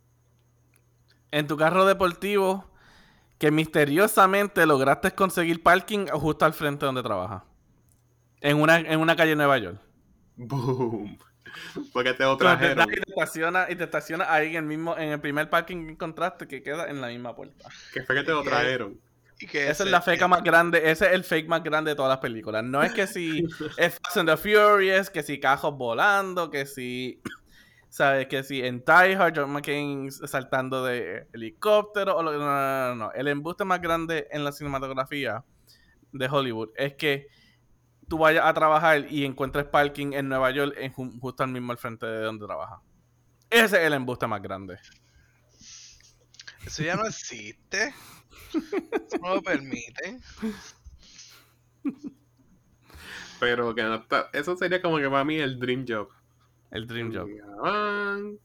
En 1.32 1.48
tu 1.48 1.58
carro 1.58 1.86
deportivo 1.86 2.66
que 3.38 3.52
misteriosamente 3.52 4.66
lograste 4.66 5.12
conseguir 5.12 5.64
parking 5.64 6.08
justo 6.08 6.46
al 6.46 6.54
frente 6.54 6.86
donde 6.86 7.04
trabajas. 7.04 7.44
En 8.42 8.58
una, 8.62 8.80
en 8.80 9.00
una 9.00 9.16
calle 9.16 9.32
de 9.32 9.36
Nueva 9.36 9.58
York. 9.58 9.80
¡Boom! 10.36 11.18
Porque 11.94 12.14
te 12.14 12.24
lo 12.24 12.38
Pero 12.38 12.58
te 12.58 12.72
y 12.72 13.02
te 13.02 13.10
estaciona 13.10 13.68
y 13.70 13.76
te 13.76 13.84
estaciona 13.84 14.32
ahí 14.32 14.50
en 14.50 14.56
el 14.58 14.64
mismo, 14.66 14.98
en 14.98 15.10
el 15.10 15.20
primer 15.20 15.50
parking 15.50 15.86
que 15.86 15.92
encontraste 15.94 16.48
que 16.48 16.62
queda 16.64 16.90
en 16.90 17.02
la 17.02 17.08
misma 17.08 17.36
puerta. 17.36 17.70
Que 17.94 18.04
fue 18.04 18.16
que 18.16 18.24
te 18.24 18.32
lo 18.32 18.44
trajeron. 18.44 19.00
Y 19.42 19.48
que 19.48 19.70
Esa 19.70 19.86
es 19.86 19.90
la 19.90 20.02
feca 20.02 20.28
más 20.28 20.44
grande, 20.44 20.80
ese 20.92 21.06
es 21.08 21.14
el 21.14 21.24
fake 21.24 21.48
más 21.48 21.64
grande 21.64 21.92
de 21.92 21.96
todas 21.96 22.10
las 22.10 22.18
películas. 22.20 22.64
No 22.64 22.84
es 22.84 22.92
que 22.94 23.08
si 23.08 23.46
es 23.78 23.98
Fast 24.04 24.18
and 24.18 24.30
the 24.30 24.36
Furious, 24.38 25.10
que 25.10 25.24
si 25.24 25.40
cajos 25.40 25.76
volando, 25.78 26.50
que 26.50 26.66
si, 26.66 27.22
¿sabes? 27.90 28.28
Que 28.28 28.44
si 28.44 28.62
en 28.62 28.84
Die 28.86 29.16
Hard, 29.16 29.34
John 29.38 29.52
McCain 29.52 30.12
saltando 30.12 30.84
de 30.84 31.28
helicóptero, 31.34 32.18
o 32.18 32.22
lo- 32.24 32.34
no, 32.34 32.40
no, 32.40 32.88
no, 32.90 32.96
no. 32.96 33.12
El 33.14 33.30
embuste 33.30 33.64
más 33.64 33.82
grande 33.82 34.28
en 34.32 34.44
la 34.44 34.52
cinematografía 34.52 35.44
de 36.12 36.28
Hollywood 36.28 36.70
es 36.76 36.96
que 36.96 37.28
tú 38.10 38.18
vayas 38.18 38.44
a 38.46 38.54
trabajar 38.54 39.06
y 39.10 39.24
encuentres 39.24 39.66
parking 39.66 40.14
en 40.14 40.28
Nueva 40.28 40.52
York 40.52 40.74
en 40.78 40.92
ju- 40.94 41.18
justo 41.22 41.44
al 41.44 41.52
mismo 41.52 41.72
al 41.72 41.78
frente 41.78 42.06
de 42.06 42.22
donde 42.24 42.46
trabajas. 42.46 42.80
Ese 43.50 43.78
es 43.80 43.84
el 43.88 43.94
embuste 43.94 44.28
más 44.28 44.42
grande. 44.42 44.78
Eso 46.66 46.84
ya 46.84 46.96
no 46.96 47.06
existe. 47.06 47.94
Eso 48.54 49.18
no 49.22 49.36
lo 49.36 49.42
permite. 49.42 50.20
Pero 53.40 53.74
que 53.74 53.84
no 53.84 53.96
está. 53.96 54.30
Eso 54.34 54.56
sería 54.58 54.82
como 54.82 54.98
que 54.98 55.10
para 55.10 55.24
mí 55.24 55.38
el 55.38 55.60
dream 55.60 55.86
job. 55.88 56.10
El 56.72 56.86
Dream 56.86 57.12
Job. 57.12 57.28
Gabán, 57.36 58.38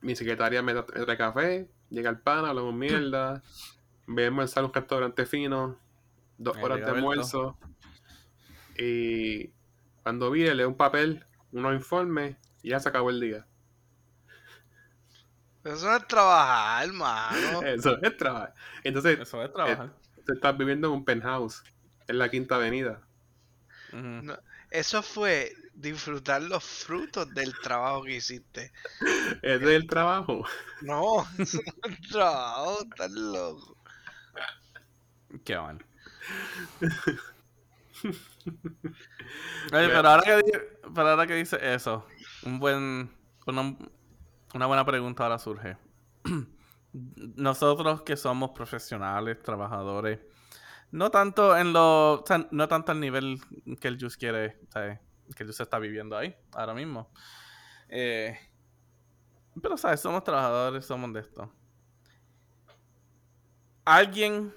Mi 0.00 0.16
secretaria 0.16 0.62
me, 0.62 0.74
tra- 0.74 0.92
me 0.98 1.04
trae 1.04 1.16
café. 1.16 1.68
Llega 1.90 2.10
el 2.10 2.18
pana, 2.18 2.48
hablamos 2.50 2.74
mierda. 2.74 3.40
Voy 4.08 4.24
a 4.24 4.26
almorzar 4.26 4.64
a 4.64 4.66
un 4.66 4.72
restaurante 4.72 5.26
fino. 5.26 5.78
Dos 6.38 6.56
horas 6.64 6.78
de 6.78 6.84
almuerzo. 6.98 7.58
Y 8.78 9.50
cuando 10.02 10.30
vi, 10.32 10.42
leo 10.52 10.68
un 10.68 10.76
papel, 10.76 11.24
unos 11.52 11.74
informes 11.74 12.36
y 12.62 12.70
ya 12.70 12.80
se 12.80 12.88
acabó 12.88 13.10
el 13.10 13.20
día. 13.20 13.46
Eso 15.66 15.86
no 15.86 15.96
es 15.96 16.06
trabajar, 16.06 16.84
hermano. 16.86 17.62
Eso 17.62 17.98
es 18.02 18.16
trabajo. 18.16 18.52
Entonces, 18.84 19.18
Eso 19.20 19.42
es 19.42 19.52
trabajar. 19.52 19.92
tú 20.24 20.32
estás 20.32 20.56
viviendo 20.56 20.88
en 20.88 20.94
un 20.94 21.04
penthouse 21.04 21.62
en 22.08 22.18
la 22.18 22.30
quinta 22.30 22.56
avenida. 22.56 23.00
No, 23.92 24.36
eso 24.70 25.02
fue 25.02 25.52
disfrutar 25.74 26.42
los 26.42 26.64
frutos 26.64 27.32
del 27.34 27.54
trabajo 27.60 28.02
que 28.04 28.16
hiciste. 28.16 28.72
Es 29.42 29.62
el 29.62 29.86
trabajo. 29.86 30.44
No, 30.82 31.26
eso 31.38 31.60
no 31.64 31.92
es 31.92 32.00
trabajo, 32.08 32.82
estás 32.82 33.10
loco. 33.10 33.76
Qué 35.44 35.56
bueno. 35.56 35.80
Oye, 39.72 39.88
pero 39.88 40.08
ahora, 40.08 40.22
que, 40.22 40.42
pero 40.94 41.08
ahora 41.08 41.26
que 41.26 41.34
dice 41.34 41.58
eso, 41.74 42.06
un 42.44 42.58
buen, 42.58 43.10
una, 43.46 43.76
una 44.56 44.66
buena 44.66 44.84
pregunta 44.84 45.24
ahora 45.24 45.38
surge. 45.38 45.76
Nosotros 46.92 48.02
que 48.02 48.16
somos 48.16 48.50
profesionales, 48.50 49.42
trabajadores, 49.42 50.20
no 50.90 51.10
tanto 51.10 51.56
en 51.56 51.72
lo, 51.72 52.22
o 52.22 52.24
sea, 52.26 52.46
no 52.50 52.68
tanto 52.68 52.92
al 52.92 53.00
nivel 53.00 53.40
que 53.80 53.88
el 53.88 54.00
Jus 54.00 54.16
quiere, 54.16 54.58
que 54.72 55.42
el 55.42 55.46
Jus 55.46 55.60
está 55.60 55.78
viviendo 55.78 56.16
ahí, 56.16 56.34
ahora 56.52 56.74
mismo. 56.74 57.10
Eh, 57.88 58.38
pero, 59.60 59.76
¿sabes? 59.76 60.00
Somos 60.00 60.24
trabajadores, 60.24 60.84
somos 60.84 61.12
de 61.12 61.20
esto. 61.20 61.52
Alguien 63.84 64.52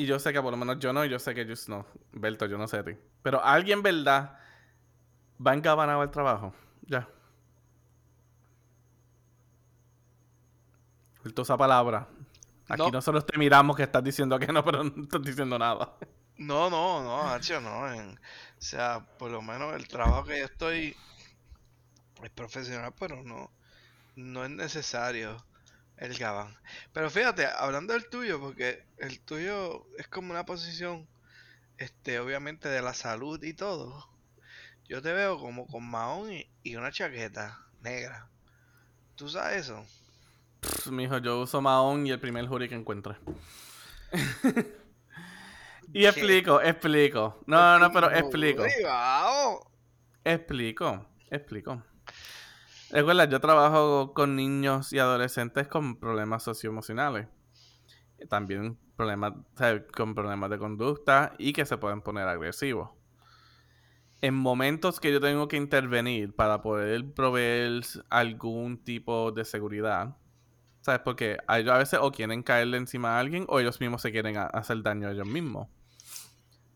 y 0.00 0.06
yo 0.06 0.20
sé 0.20 0.32
que 0.32 0.40
por 0.40 0.52
lo 0.52 0.56
menos 0.56 0.78
yo 0.78 0.92
no, 0.92 1.04
y 1.04 1.08
yo 1.08 1.18
sé 1.18 1.34
que 1.34 1.44
Just 1.44 1.68
no. 1.68 1.84
Berto, 2.12 2.46
yo 2.46 2.56
no 2.56 2.68
sé 2.68 2.78
a 2.78 2.84
ti. 2.84 2.92
Pero 3.20 3.44
alguien, 3.44 3.82
¿verdad? 3.82 4.38
Va 5.44 5.54
encabanado 5.54 6.02
al 6.02 6.10
trabajo. 6.12 6.54
Ya. 6.82 7.08
Suelto 11.28 11.42
esa 11.42 11.56
palabra. 11.58 12.08
Aquí 12.68 12.90
No. 12.90 12.90
nosotros 12.90 13.26
te 13.26 13.38
miramos 13.38 13.76
que 13.76 13.82
estás 13.84 14.02
diciendo 14.04 14.38
que 14.38 14.46
no, 14.52 14.64
pero 14.64 14.84
no 14.84 15.02
estás 15.04 15.22
diciendo 15.22 15.58
nada. 15.58 15.94
No, 16.38 16.70
no, 16.70 17.02
no, 17.02 17.28
Hacho, 17.28 17.60
no. 17.60 17.92
en- 17.92 18.14
o 18.18 18.62
sea, 18.62 19.06
por 19.18 19.30
lo 19.30 19.42
menos 19.42 19.74
el 19.74 19.86
trabajo 19.88 20.24
que 20.24 20.38
yo 20.40 20.44
estoy 20.46 20.96
es 22.22 22.30
profesional, 22.30 22.92
pero 22.98 23.22
no, 23.22 23.50
no 24.16 24.44
es 24.44 24.50
necesario 24.50 25.44
el 25.98 26.16
gabán. 26.18 26.56
Pero 26.92 27.10
fíjate, 27.10 27.46
hablando 27.46 27.94
del 27.94 28.08
tuyo, 28.08 28.40
porque 28.40 28.84
el 28.98 29.20
tuyo 29.20 29.86
es 29.98 30.08
como 30.08 30.32
una 30.32 30.46
posición, 30.46 31.08
este, 31.78 32.20
obviamente 32.20 32.68
de 32.70 32.82
la 32.82 32.94
salud 32.94 33.42
y 33.44 33.54
todo. 33.54 34.08
Yo 34.88 35.02
te 35.02 35.12
veo 35.12 35.38
como 35.40 35.66
con 35.66 35.84
mahón 35.88 36.32
y, 36.32 36.50
y 36.64 36.76
una 36.76 36.92
chaqueta 36.92 37.58
negra. 37.82 38.30
¿Tú 39.16 39.28
sabes 39.28 39.62
eso? 39.66 39.86
Pff, 40.60 40.88
mijo, 40.88 41.18
yo 41.18 41.40
uso 41.40 41.60
Mahón 41.60 42.06
y 42.06 42.10
el 42.10 42.20
primer 42.20 42.46
jury 42.46 42.68
que 42.68 42.74
encuentre. 42.74 43.16
y 45.92 46.06
explico, 46.06 46.60
explico. 46.60 47.40
No, 47.46 47.78
no, 47.78 47.92
pero 47.92 48.10
explico. 48.10 48.62
Privado. 48.62 49.70
Explico, 50.24 51.06
explico. 51.30 51.82
Recuerda, 52.90 53.26
yo 53.26 53.38
trabajo 53.40 54.14
con 54.14 54.34
niños 54.34 54.92
y 54.92 54.98
adolescentes 54.98 55.68
con 55.68 55.96
problemas 55.96 56.42
socioemocionales. 56.42 57.28
También 58.28 58.78
problemas, 58.96 59.34
con 59.94 60.14
problemas 60.14 60.50
de 60.50 60.58
conducta 60.58 61.34
y 61.38 61.52
que 61.52 61.66
se 61.66 61.76
pueden 61.76 62.00
poner 62.00 62.26
agresivos. 62.26 62.90
En 64.20 64.34
momentos 64.34 64.98
que 64.98 65.12
yo 65.12 65.20
tengo 65.20 65.46
que 65.46 65.56
intervenir 65.56 66.34
para 66.34 66.60
poder 66.62 67.12
proveer 67.12 67.82
algún 68.10 68.82
tipo 68.82 69.30
de 69.30 69.44
seguridad, 69.44 70.16
¿sabes? 70.88 71.02
Porque 71.04 71.36
a 71.46 71.58
veces 71.58 72.00
o 72.02 72.10
quieren 72.10 72.42
caerle 72.42 72.78
encima 72.78 73.16
a 73.16 73.20
alguien 73.20 73.44
o 73.48 73.60
ellos 73.60 73.78
mismos 73.78 74.00
se 74.00 74.10
quieren 74.10 74.38
hacer 74.38 74.82
daño 74.82 75.08
a 75.08 75.12
ellos 75.12 75.26
mismos. 75.26 75.68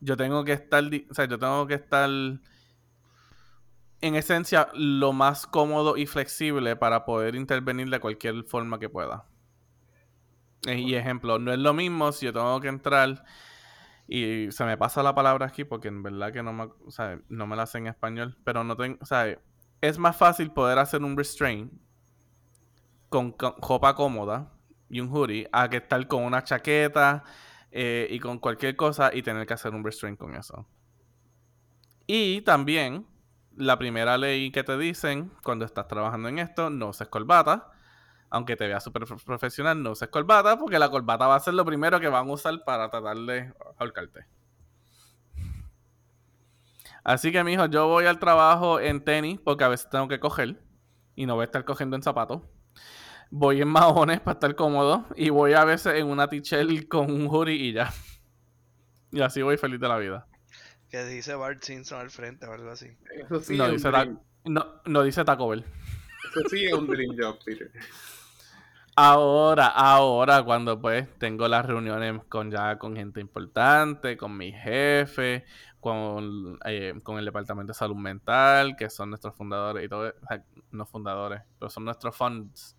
Yo 0.01 0.15
tengo 0.15 0.43
que 0.43 0.53
estar, 0.53 0.83
o 1.09 1.13
sea, 1.15 1.25
yo 1.25 1.39
tengo 1.39 1.65
que 1.65 1.73
estar 1.75 2.09
en 4.01 4.15
esencia 4.15 4.69
lo 4.75 5.13
más 5.13 5.47
cómodo 5.47 5.97
y 5.97 6.05
flexible 6.05 6.75
para 6.75 7.05
poder 7.05 7.33
intervenir 7.35 7.89
de 7.89 7.99
cualquier 7.99 8.43
forma 8.43 8.77
que 8.77 8.89
pueda. 8.89 9.25
Eh, 10.67 10.77
Y 10.79 10.95
ejemplo, 10.95 11.39
no 11.39 11.51
es 11.51 11.59
lo 11.59 11.73
mismo 11.73 12.11
si 12.11 12.27
yo 12.27 12.33
tengo 12.33 12.59
que 12.61 12.67
entrar 12.67 13.23
y 14.07 14.51
se 14.51 14.65
me 14.65 14.77
pasa 14.77 15.03
la 15.03 15.15
palabra 15.15 15.47
aquí 15.47 15.63
porque 15.65 15.89
en 15.89 16.03
verdad 16.03 16.33
que 16.33 16.43
no 16.43 16.53
me, 16.53 16.69
no 17.29 17.47
me 17.47 17.55
la 17.55 17.65
sé 17.65 17.79
en 17.79 17.87
español, 17.87 18.37
pero 18.43 18.63
no 18.63 18.75
tengo, 18.77 18.99
es 19.81 19.97
más 19.97 20.17
fácil 20.17 20.51
poder 20.51 20.79
hacer 20.79 21.03
un 21.03 21.17
restraint 21.17 21.73
con, 23.13 23.31
con 23.33 23.53
ropa 23.61 23.93
cómoda 23.93 24.51
y 24.89 24.99
un 24.99 25.09
hoodie 25.09 25.47
a 25.51 25.69
que 25.69 25.77
estar 25.77 26.07
con 26.07 26.23
una 26.23 26.43
chaqueta 26.43 27.23
eh, 27.71 28.07
y 28.09 28.19
con 28.19 28.39
cualquier 28.39 28.75
cosa 28.75 29.11
y 29.13 29.21
tener 29.21 29.45
que 29.45 29.53
hacer 29.53 29.71
un 29.75 29.83
restraint 29.83 30.17
con 30.17 30.33
eso. 30.35 30.65
Y 32.07 32.41
también 32.41 33.05
la 33.55 33.77
primera 33.77 34.17
ley 34.17 34.51
que 34.51 34.63
te 34.63 34.77
dicen 34.79 35.31
cuando 35.43 35.63
estás 35.65 35.87
trabajando 35.87 36.27
en 36.29 36.39
esto, 36.39 36.71
no 36.71 36.89
uses 36.89 37.07
corbata. 37.07 37.69
Aunque 38.31 38.55
te 38.55 38.65
veas 38.67 38.83
súper 38.83 39.05
prof- 39.05 39.23
profesional, 39.23 39.83
no 39.83 39.91
uses 39.91 40.09
corbata 40.09 40.57
porque 40.57 40.79
la 40.79 40.89
corbata 40.89 41.27
va 41.27 41.35
a 41.35 41.39
ser 41.39 41.53
lo 41.53 41.65
primero 41.65 41.99
que 41.99 42.07
van 42.07 42.27
a 42.27 42.31
usar 42.31 42.63
para 42.65 42.89
tratar 42.89 43.17
de 43.17 43.53
ahorcarte. 43.77 44.25
Así 47.03 47.31
que, 47.31 47.43
mijo, 47.43 47.65
yo 47.67 47.87
voy 47.87 48.05
al 48.05 48.19
trabajo 48.19 48.79
en 48.79 49.03
tenis 49.03 49.39
porque 49.39 49.63
a 49.63 49.67
veces 49.67 49.89
tengo 49.89 50.07
que 50.07 50.19
coger 50.19 50.61
y 51.15 51.25
no 51.25 51.35
voy 51.35 51.43
a 51.43 51.45
estar 51.45 51.65
cogiendo 51.65 51.95
en 51.95 52.03
zapatos. 52.03 52.41
Voy 53.35 53.61
en 53.61 53.67
mahones 53.67 54.19
para 54.21 54.33
estar 54.33 54.55
cómodo 54.55 55.05
y 55.15 55.29
voy 55.31 55.53
a 55.53 55.65
veces 55.65 55.95
en 55.95 56.05
una 56.07 56.27
t-shirt 56.27 56.87
con 56.87 57.11
un 57.11 57.25
hoodie 57.27 57.55
y 57.55 57.73
ya. 57.73 57.91
Y 59.11 59.21
así 59.21 59.41
voy 59.41 59.57
feliz 59.57 59.79
de 59.79 59.87
la 59.87 59.97
vida. 59.97 60.27
Que 60.89 61.03
dice 61.05 61.33
Bart 61.33 61.63
Simpson 61.63 61.99
al 61.99 62.11
frente 62.11 62.45
o 62.45 62.53
algo 62.53 62.69
así. 62.69 62.95
Eso 63.25 63.39
sí, 63.41 63.57
No 63.57 63.65
es 63.65 63.71
dice, 63.73 63.87
un 63.87 63.93
ta- 63.93 63.99
dream. 64.01 64.19
no, 64.45 64.65
no 64.85 65.01
dice 65.01 65.25
Taco 65.25 65.47
Bell. 65.49 65.65
Eso 66.29 66.47
sí 66.49 66.65
es 66.65 66.73
un 66.73 66.85
dream 66.85 67.15
job, 67.19 67.39
Peter. 67.43 67.71
Ahora, 68.95 69.67
ahora, 69.67 70.43
cuando 70.43 70.79
pues 70.79 71.07
tengo 71.17 71.47
las 71.47 71.65
reuniones 71.65 72.21
con 72.29 72.51
ya 72.51 72.77
con 72.77 72.95
gente 72.95 73.19
importante, 73.19 74.15
con 74.15 74.37
mi 74.37 74.51
jefe, 74.51 75.45
con, 75.79 76.59
eh, 76.65 76.93
con 77.01 77.17
el 77.17 77.25
departamento 77.25 77.71
de 77.73 77.77
salud 77.79 77.95
mental, 77.95 78.75
que 78.77 78.91
son 78.91 79.09
nuestros 79.09 79.35
fundadores 79.35 79.83
y 79.83 79.89
todo, 79.89 80.09
o 80.21 80.27
sea, 80.27 80.43
no 80.69 80.85
fundadores, 80.85 81.41
pero 81.57 81.71
son 81.71 81.85
nuestros 81.85 82.15
funds, 82.15 82.77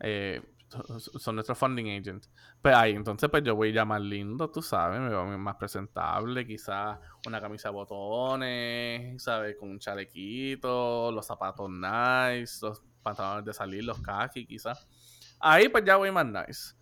eh, 0.00 0.42
so- 0.68 0.98
so- 1.00 1.18
son 1.18 1.34
nuestros 1.36 1.58
funding 1.58 1.86
agents. 1.90 2.30
Pues 2.62 2.74
ahí, 2.74 2.92
entonces 2.92 3.28
pues 3.30 3.42
yo 3.44 3.54
voy 3.56 3.72
ya 3.72 3.84
más 3.84 4.00
lindo, 4.00 4.50
tú 4.50 4.62
sabes, 4.62 5.00
me 5.00 5.08
veo 5.08 5.24
más 5.38 5.56
presentable, 5.56 6.46
quizás 6.46 6.98
una 7.26 7.40
camisa 7.40 7.68
de 7.68 7.74
botones, 7.74 9.22
¿sabes? 9.22 9.56
Con 9.58 9.70
un 9.70 9.78
chalequito, 9.78 11.10
los 11.12 11.26
zapatos 11.26 11.70
nice, 11.70 12.58
los 12.66 12.82
pantalones 13.02 13.44
de 13.44 13.52
salir, 13.54 13.84
los 13.84 14.00
khaki, 14.00 14.46
quizás. 14.46 14.86
Ahí 15.40 15.68
pues 15.68 15.84
ya 15.84 15.96
voy 15.96 16.10
más 16.12 16.26
nice. 16.26 16.74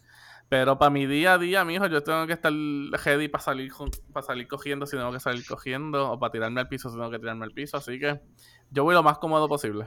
Pero 0.48 0.79
para 0.79 0.90
mi 0.90 1.07
día 1.07 1.35
a 1.35 1.38
día, 1.38 1.64
mijo, 1.64 1.87
yo 1.87 2.03
tengo 2.03 2.27
que 2.27 2.35
estar 2.35 2.53
ready 2.53 3.29
para 3.29 3.42
salir, 3.42 3.72
para 4.12 4.24
salir 4.27 4.46
cogiendo 4.46 4.87
si 4.87 4.96
tengo 4.96 5.11
que 5.12 5.20
salir 5.20 5.44
cogiendo, 5.46 6.12
o 6.12 6.18
para 6.18 6.33
tirarme 6.33 6.61
al 6.61 6.68
piso 6.68 6.88
si 6.90 6.96
tengo 6.96 7.11
que 7.11 7.18
tirarme 7.18 7.44
al 7.44 7.53
piso. 7.53 7.77
Así 7.79 7.98
que 7.98 8.20
yo 8.70 8.85
voy 8.85 8.94
lo 8.94 9.03
más 9.03 9.18
cómodo 9.18 9.48
posible. 9.48 9.83
¿Y 9.83 9.87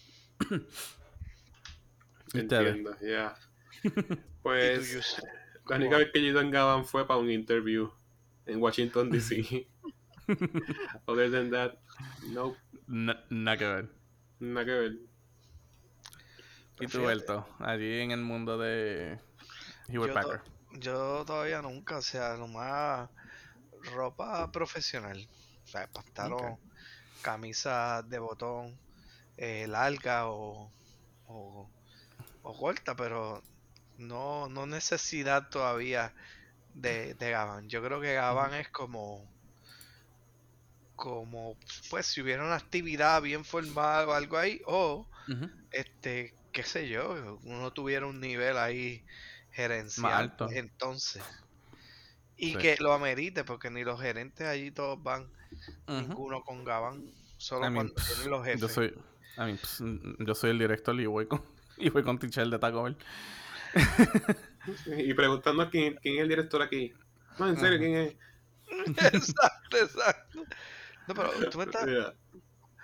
ustedes? 0.00 0.25
Entiendo, 2.34 2.96
ya. 3.00 3.34
¿Y 3.82 3.90
tú, 3.90 4.18
Pues 4.42 5.22
la 5.68 5.76
única 5.76 5.98
vez 5.98 6.10
que 6.12 6.24
yo 6.24 6.40
en 6.40 6.84
fue 6.84 7.06
para 7.06 7.18
un 7.20 7.30
interview 7.30 7.90
en 8.46 8.60
Washington 8.60 9.10
DC. 9.10 9.66
Other 11.06 11.30
than 11.30 11.50
that, 11.50 11.74
no, 12.32 12.56
Na- 12.86 13.24
Nada 13.30 13.56
que 13.56 13.64
ver. 13.64 13.90
nada 14.40 14.64
que 14.66 14.72
ver. 14.72 14.92
¿Y 16.80 16.86
tú, 16.88 17.02
Berto? 17.04 17.46
Allí 17.58 18.00
en 18.00 18.10
el 18.10 18.20
mundo 18.20 18.58
de 18.58 19.18
Hewlett 19.88 20.12
Packard. 20.14 20.42
Yo 20.72 21.24
todavía 21.24 21.62
nunca, 21.62 21.98
o 21.98 22.02
sea, 22.02 22.36
nomás 22.36 23.08
ropa 23.94 24.50
profesional. 24.52 25.26
O 25.64 25.66
sea, 25.66 25.86
pantalón, 25.90 26.58
camisa 27.22 28.02
de 28.02 28.18
botón 28.18 28.78
eh, 29.36 29.66
larga 29.68 30.28
o, 30.28 30.70
o, 31.26 31.68
o 32.42 32.58
corta, 32.58 32.94
pero 32.96 33.42
no, 33.98 34.48
no 34.48 34.66
necesidad 34.66 35.48
todavía 35.48 36.14
de, 36.74 37.14
de 37.14 37.30
Gabán. 37.30 37.68
Yo 37.68 37.82
creo 37.82 38.00
que 38.00 38.14
Gabán 38.14 38.54
es 38.54 38.68
como, 38.68 39.24
como, 40.94 41.56
pues, 41.90 42.06
si 42.06 42.20
hubiera 42.22 42.44
una 42.44 42.56
actividad 42.56 43.22
bien 43.22 43.44
formal 43.44 44.08
o 44.08 44.14
algo 44.14 44.38
ahí, 44.38 44.60
o 44.66 45.06
este, 45.70 46.34
qué 46.52 46.62
sé 46.62 46.88
yo, 46.88 47.38
uno 47.44 47.72
tuviera 47.72 48.06
un 48.06 48.20
nivel 48.20 48.56
ahí 48.58 49.04
gerencial, 49.52 50.12
alto. 50.12 50.48
entonces. 50.50 51.22
Y 52.38 52.52
Sí. 52.52 52.58
que 52.58 52.76
lo 52.80 52.92
amerite, 52.92 53.44
porque 53.44 53.70
ni 53.70 53.82
los 53.82 54.00
gerentes 54.00 54.46
allí 54.46 54.70
todos 54.70 55.02
van, 55.02 55.30
ninguno 55.88 56.42
con 56.44 56.64
Gabán, 56.64 57.10
solo 57.38 57.66
I 57.66 57.70
mean, 57.70 57.88
cuando 57.88 57.94
tienen 58.06 58.30
los 58.30 58.44
jefes. 58.44 58.60
Yo 58.60 58.68
soy, 58.68 58.94
Mean, 59.44 59.58
pss, 59.58 59.80
mm, 59.82 60.24
yo 60.24 60.34
soy 60.34 60.50
el 60.50 60.58
director 60.58 60.98
y 61.00 61.06
voy 61.06 61.26
con, 61.26 61.42
y 61.76 61.90
voy 61.90 62.02
con 62.02 62.18
Tichel 62.18 62.50
de 62.50 62.58
Taco 62.58 62.82
Bell. 62.84 62.96
Y 64.98 65.14
preguntando 65.14 65.62
a 65.62 65.70
quién, 65.70 65.96
quién 66.02 66.16
es 66.16 66.22
el 66.22 66.28
director 66.28 66.60
aquí. 66.62 66.92
No, 67.38 67.48
en 67.48 67.56
serio. 67.56 67.78
¿quién 67.78 67.94
es? 67.94 68.16
exacto, 69.14 69.76
exacto. 69.76 70.42
No, 71.06 71.14
pero 71.14 71.30
tú 71.50 71.58
me 71.58 71.64
estás... 71.64 71.86
Yeah. 71.86 72.14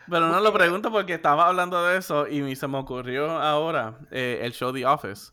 Pero 0.08 0.28
no 0.28 0.40
lo 0.40 0.52
pregunto 0.52 0.92
porque 0.92 1.14
estaba 1.14 1.48
hablando 1.48 1.84
de 1.84 1.96
eso 1.98 2.28
y 2.28 2.54
se 2.54 2.68
me 2.68 2.78
ocurrió 2.78 3.30
ahora 3.30 3.98
eh, 4.10 4.40
el 4.42 4.52
show 4.52 4.72
The 4.72 4.86
Office. 4.86 5.32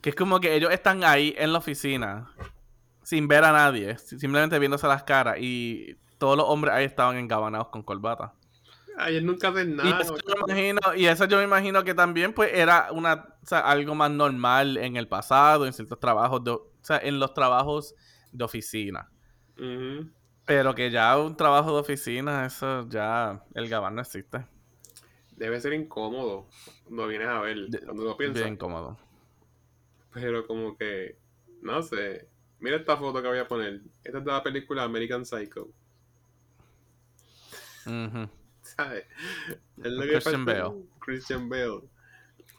Que 0.00 0.10
es 0.10 0.16
como 0.16 0.38
que 0.40 0.54
ellos 0.54 0.70
están 0.70 1.02
ahí 1.02 1.34
en 1.38 1.52
la 1.52 1.58
oficina 1.58 2.30
sin 3.02 3.26
ver 3.26 3.44
a 3.44 3.52
nadie, 3.52 3.98
si- 3.98 4.18
simplemente 4.18 4.58
viéndose 4.58 4.86
las 4.86 5.02
caras 5.04 5.36
y 5.40 5.96
todos 6.18 6.36
los 6.36 6.46
hombres 6.48 6.74
ahí 6.74 6.84
estaban 6.84 7.16
engabanados 7.16 7.68
con 7.68 7.82
corbata. 7.82 8.32
Ay, 8.96 9.16
él 9.16 9.26
nunca 9.26 9.48
hace 9.48 9.62
Y 9.62 9.66
nada. 9.66 10.00
eso, 10.00 10.16
yo 10.16 10.34
me 10.46 10.52
imagino, 10.52 10.80
y 10.96 11.06
eso 11.06 11.24
yo 11.24 11.38
me 11.38 11.44
imagino 11.44 11.82
que 11.82 11.94
también 11.94 12.32
pues 12.32 12.50
era 12.52 12.92
una, 12.92 13.36
o 13.42 13.46
sea, 13.46 13.60
algo 13.60 13.94
más 13.94 14.10
normal 14.10 14.76
en 14.76 14.96
el 14.96 15.08
pasado, 15.08 15.66
en 15.66 15.72
ciertos 15.72 15.98
trabajos, 15.98 16.44
de, 16.44 16.52
o 16.52 16.70
sea, 16.80 16.98
en 16.98 17.18
los 17.18 17.34
trabajos 17.34 17.94
de 18.30 18.44
oficina. 18.44 19.10
Pero 20.46 20.74
que 20.74 20.90
ya 20.90 21.18
un 21.18 21.36
trabajo 21.36 21.74
de 21.74 21.80
oficina, 21.80 22.46
eso 22.46 22.88
ya, 22.88 23.42
el 23.54 23.68
gabán 23.68 23.94
no 23.96 24.02
existe. 24.02 24.46
Debe 25.32 25.60
ser 25.60 25.72
incómodo 25.72 26.46
cuando 26.84 27.08
vienes 27.08 27.28
a 27.28 27.40
ver, 27.40 27.66
cuando 27.84 28.04
lo 28.04 28.16
piensas. 28.16 28.42
Bien 28.42 28.56
cómodo. 28.56 28.96
Pero 30.12 30.46
como 30.46 30.76
que, 30.76 31.18
no 31.62 31.82
sé. 31.82 32.28
Mira 32.60 32.76
esta 32.76 32.96
foto 32.96 33.20
que 33.20 33.28
voy 33.28 33.38
a 33.38 33.48
poner. 33.48 33.80
Esta 34.04 34.18
es 34.18 34.24
de 34.24 34.30
la 34.30 34.42
película 34.42 34.84
American 34.84 35.26
Psycho. 35.26 35.68
Ujú. 37.86 38.28
¿Sabes? 38.76 39.04
Es 39.82 39.92
lo 39.92 40.02
que 40.02 40.08
Christian 40.08 40.44
falta- 40.44 40.68
Bale. 40.68 40.84
Christian 41.00 41.48
Bale. 41.48 41.80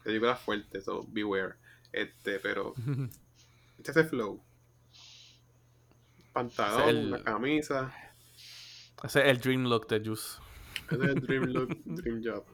Película 0.04 0.36
fuerte, 0.36 0.82
so 0.82 1.06
beware. 1.10 1.56
Este, 1.92 2.40
pero. 2.40 2.74
Este 3.78 3.92
es 3.92 3.98
el 3.98 4.06
flow. 4.10 4.42
Pantalón, 6.34 6.82
Es 6.82 6.88
el- 6.88 7.08
una 7.08 7.24
camisa. 7.24 7.94
Ese 9.04 9.20
es 9.22 9.26
el 9.28 9.40
dream 9.40 9.64
look 9.66 9.88
de 9.88 10.00
Juice. 10.04 10.40
Ese 10.90 11.04
es 11.04 11.10
el 11.10 11.20
dream 11.22 11.44
look, 11.54 11.78
dream 11.86 12.22
job. 12.24 12.46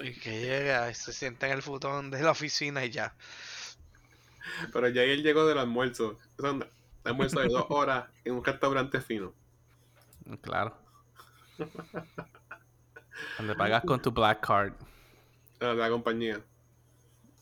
Y 0.00 0.12
que 0.14 0.40
llega 0.42 0.92
se 0.94 1.12
sienta 1.12 1.46
en 1.46 1.52
el 1.54 1.62
futón 1.62 2.10
de 2.10 2.22
la 2.22 2.30
oficina 2.32 2.84
y 2.84 2.90
ya. 2.90 3.14
Pero 4.72 4.88
ya 4.88 5.02
él 5.02 5.22
llegó 5.22 5.46
del 5.46 5.58
almuerzo. 5.58 6.18
Son 6.38 6.64
almuerzo 7.04 7.40
de 7.40 7.48
dos 7.48 7.66
horas 7.70 8.08
en 8.24 8.34
un 8.34 8.44
restaurante 8.44 9.00
fino. 9.00 9.32
Claro. 10.42 10.76
Donde 13.38 13.54
pagas 13.54 13.84
con 13.84 14.00
tu 14.00 14.10
black 14.10 14.46
card. 14.46 14.72
De 15.58 15.74
la 15.74 15.88
compañía. 15.88 16.40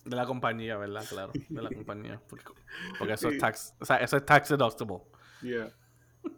De 0.04 0.16
la 0.16 0.26
compañía, 0.26 0.76
¿verdad? 0.76 1.04
Claro, 1.08 1.32
de 1.34 1.62
la 1.62 1.68
compañía. 1.68 2.20
Porque, 2.28 2.44
porque 2.98 3.12
eso 3.14 3.28
es 3.28 3.38
tax, 3.38 3.74
o 3.78 3.84
sea, 3.84 3.96
eso 3.98 4.16
es 4.16 4.26
tax 4.26 4.48
deductible. 4.48 5.00
Yeah. 5.42 5.70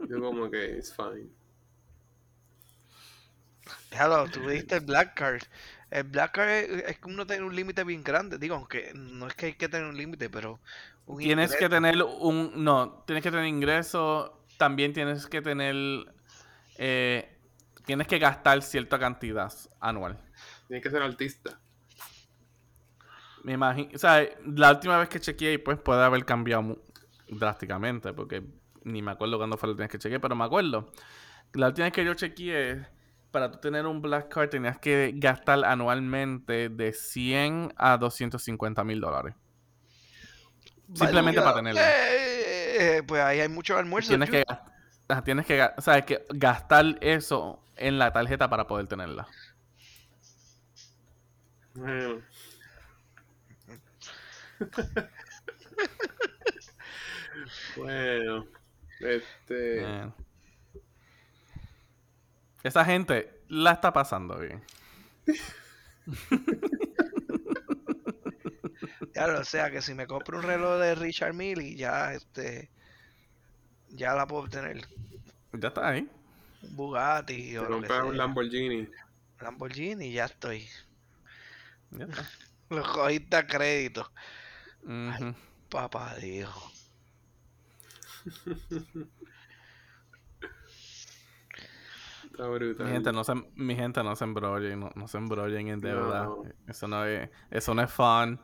Yo 0.09 0.21
como 0.21 0.51
que 0.51 0.77
it's 0.77 0.95
fine. 0.95 1.31
Déjalo, 3.91 4.29
tú 4.31 4.49
diste 4.49 4.77
el 4.77 4.85
Black 4.85 5.15
Card. 5.15 5.43
El 5.91 6.05
Black 6.05 6.33
Card 6.33 6.49
es, 6.49 6.99
que 6.99 7.09
uno 7.09 7.27
tiene 7.27 7.45
un 7.45 7.55
límite 7.55 7.85
bien 7.85 8.03
grande. 8.03 8.39
Digo, 8.39 8.55
aunque 8.55 8.93
no 8.95 9.27
es 9.27 9.35
que 9.35 9.47
hay 9.47 9.55
que 9.55 9.69
tener 9.69 9.87
un 9.89 9.97
límite, 9.97 10.31
pero. 10.31 10.61
Un 11.07 11.19
Tienes 11.19 11.51
que 11.57 11.65
ingreso. 11.65 11.83
tener 11.83 12.03
un, 12.03 12.65
no, 12.65 13.03
tienes 13.07 13.23
que 13.23 13.31
tener 13.31 13.47
ingreso, 13.47 14.45
también 14.59 14.93
tienes 14.93 15.27
que 15.27 15.43
tener, 15.43 15.75
eh, 16.79 17.37
tienes 17.91 18.07
que 18.07 18.21
gastar 18.21 18.63
cierta 18.63 19.01
cantidad 19.01 19.53
anual. 19.81 20.17
Tienes 20.69 20.81
que 20.81 20.91
ser 20.91 21.03
artista. 21.03 21.59
Me 23.43 23.55
imagino, 23.55 23.91
o 23.93 23.99
sea, 23.99 24.25
la 24.47 24.71
última 24.71 24.97
vez 24.97 25.09
que 25.09 25.19
chequeé, 25.19 25.59
pues 25.59 25.77
puede 25.77 26.01
haber 26.05 26.25
cambiado 26.25 26.81
drásticamente, 27.29 28.13
porque 28.13 28.45
ni 28.85 29.03
me 29.03 29.11
acuerdo 29.11 29.39
cuándo 29.39 29.57
fue 29.57 29.67
la 29.67 29.71
última 29.73 29.87
vez 29.87 29.91
que 29.91 29.99
chequeé, 29.99 30.21
pero 30.21 30.37
me 30.37 30.45
acuerdo. 30.45 30.93
La 31.55 31.67
última 31.67 31.87
vez 31.87 31.93
que 31.93 32.05
yo 32.05 32.15
chequeé, 32.15 32.87
para 33.33 33.51
tú 33.51 33.59
tener 33.59 33.85
un 33.87 34.01
Black 34.01 34.33
Card 34.33 34.51
tenías 34.51 34.79
que 34.79 35.11
gastar 35.17 35.65
anualmente 35.65 36.69
de 36.69 36.93
100 36.93 37.75
a 37.77 37.97
250 37.97 38.85
mil 38.85 39.01
dólares. 39.01 39.35
Simplemente 40.95 41.41
para 41.43 41.57
tenerlo. 41.57 41.81
eh, 41.81 42.99
eh, 42.99 43.03
pues 43.03 43.21
ahí 43.21 43.41
hay 43.41 43.49
muchos 43.49 43.77
almuerzos. 43.77 44.11
Tienes 44.11 44.31
que, 44.31 44.45
tienes 45.25 45.45
que, 45.45 45.69
o 45.77 45.81
sea, 45.81 46.03
que 46.03 46.25
gastar 46.29 46.97
eso 47.01 47.65
en 47.81 47.99
la 47.99 48.13
tarjeta 48.13 48.49
para 48.49 48.67
poder 48.67 48.87
tenerla. 48.87 49.27
Bueno. 51.75 52.23
bueno. 57.77 58.47
Este. 59.01 59.83
Eh. 59.83 60.13
Esa 62.63 62.85
gente 62.85 63.43
la 63.49 63.73
está 63.73 63.93
pasando 63.93 64.39
bien. 64.39 64.63
Claro, 69.13 69.41
o 69.41 69.45
sea 69.45 69.71
que 69.71 69.83
si 69.83 69.93
me 69.93 70.07
compro 70.07 70.39
un 70.39 70.45
reloj 70.45 70.81
de 70.81 70.95
Richard 70.95 71.35
Mille 71.35 71.75
ya 71.75 72.15
este 72.15 72.71
ya 73.89 74.15
la 74.15 74.27
puedo 74.27 74.45
obtener. 74.45 74.87
Ya 75.53 75.69
está 75.69 75.89
ahí. 75.89 76.09
Un 76.63 76.77
Bugatti 76.77 77.53
Te 77.53 77.59
o 77.59 77.63
lo 77.63 77.69
que 77.69 77.89
compras 77.89 78.03
un 78.05 78.09
sea. 78.11 78.19
Lamborghini. 78.19 78.89
Lamborghini 79.41 80.07
y 80.07 80.13
ya 80.13 80.27
estoy. 80.27 80.67
Ya 81.91 82.05
está. 82.05 82.29
Lo 82.71 82.85
cogiste 82.85 83.37
a 83.37 83.47
crédito. 83.47 84.13
Papá 85.69 86.15
Dios. 86.17 86.55
Está 92.25 92.47
brutal. 92.47 92.87
Mi 92.87 92.93
gente 92.93 93.13
no 93.13 93.25
se, 93.25 93.35
mi 93.57 93.75
gente 93.75 94.03
no 94.05 94.15
se 94.15 94.25
embrollen, 94.25 94.81
no, 94.81 94.91
no 94.95 95.09
se 95.09 95.19
embrollen 95.19 95.69
en 95.69 95.81
deuda. 95.81 96.25
No. 96.25 96.45
Eso 96.69 96.87
no 96.87 97.05
es, 97.05 97.29
eso 97.51 97.75
no 97.75 97.83
es 97.83 97.93
fun. 97.93 98.41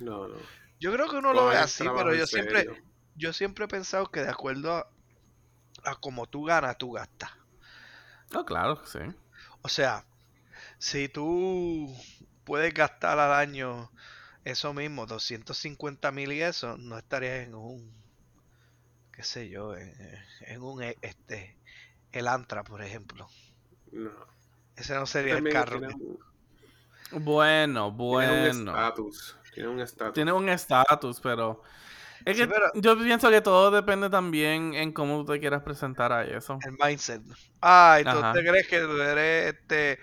No, 0.00 0.28
no. 0.28 0.36
Yo 0.78 0.92
creo 0.92 1.08
que 1.08 1.16
uno 1.16 1.32
lo 1.32 1.46
ve 1.46 1.56
así, 1.56 1.84
pero 1.96 2.14
yo 2.14 2.26
siempre, 2.26 2.68
yo 3.14 3.32
siempre 3.32 3.64
he 3.64 3.68
pensado 3.68 4.10
que 4.10 4.20
de 4.20 4.30
acuerdo 4.30 4.76
a, 4.76 4.86
a 5.84 5.94
como 5.94 6.26
tú 6.26 6.44
ganas, 6.44 6.76
tú 6.76 6.92
gastas. 6.92 7.30
No, 8.32 8.44
claro, 8.44 8.80
que 8.80 8.86
sí. 8.88 8.98
O 9.62 9.68
sea, 9.68 10.04
si 10.78 11.08
tú 11.08 11.94
puedes 12.44 12.72
gastar 12.74 13.18
al 13.18 13.32
año 13.32 13.90
eso 14.44 14.72
mismo, 14.74 15.06
250 15.06 16.10
mil 16.12 16.32
y 16.32 16.42
eso, 16.42 16.76
no 16.78 16.98
estarías 16.98 17.46
en 17.46 17.54
un, 17.54 17.92
qué 19.12 19.22
sé 19.22 19.48
yo, 19.48 19.76
en, 19.76 19.94
en 20.40 20.62
un, 20.62 20.82
eh, 20.82 20.96
este, 21.02 21.56
el 22.12 22.28
Antra, 22.28 22.64
por 22.64 22.82
ejemplo. 22.82 23.28
No. 23.92 24.10
Ese 24.76 24.94
no 24.94 25.06
sería 25.06 25.36
el 25.38 25.48
carro. 25.48 25.78
tiene 25.78 25.94
un- 25.94 26.18
Bueno, 27.24 27.90
Tiene 27.90 27.90
un 27.90 27.96
bueno. 27.96 28.72
estatus. 28.72 29.36
Tiene 29.54 29.68
un 29.68 29.80
estatus. 29.80 30.14
Tiene 30.14 30.32
un 30.32 30.48
estatus, 30.48 31.20
pero... 31.20 31.62
Es 32.24 32.36
Sí, 32.36 32.42
que 32.42 32.48
pero- 32.48 32.70
yo 32.74 32.96
pienso 32.98 33.30
que 33.30 33.40
todo 33.40 33.70
depende 33.70 34.08
también 34.10 34.74
en 34.74 34.92
cómo 34.92 35.24
tú 35.24 35.32
te 35.32 35.40
quieras 35.40 35.62
presentar 35.62 36.12
a 36.12 36.24
eso. 36.24 36.58
El 36.66 36.76
mindset. 36.82 37.22
Ay, 37.60 38.04
¿tú 38.04 38.10
te 38.32 38.40
crees 38.46 38.68
que 38.68 38.80
tú 38.80 39.00
eres 39.00 39.54
este 39.54 39.98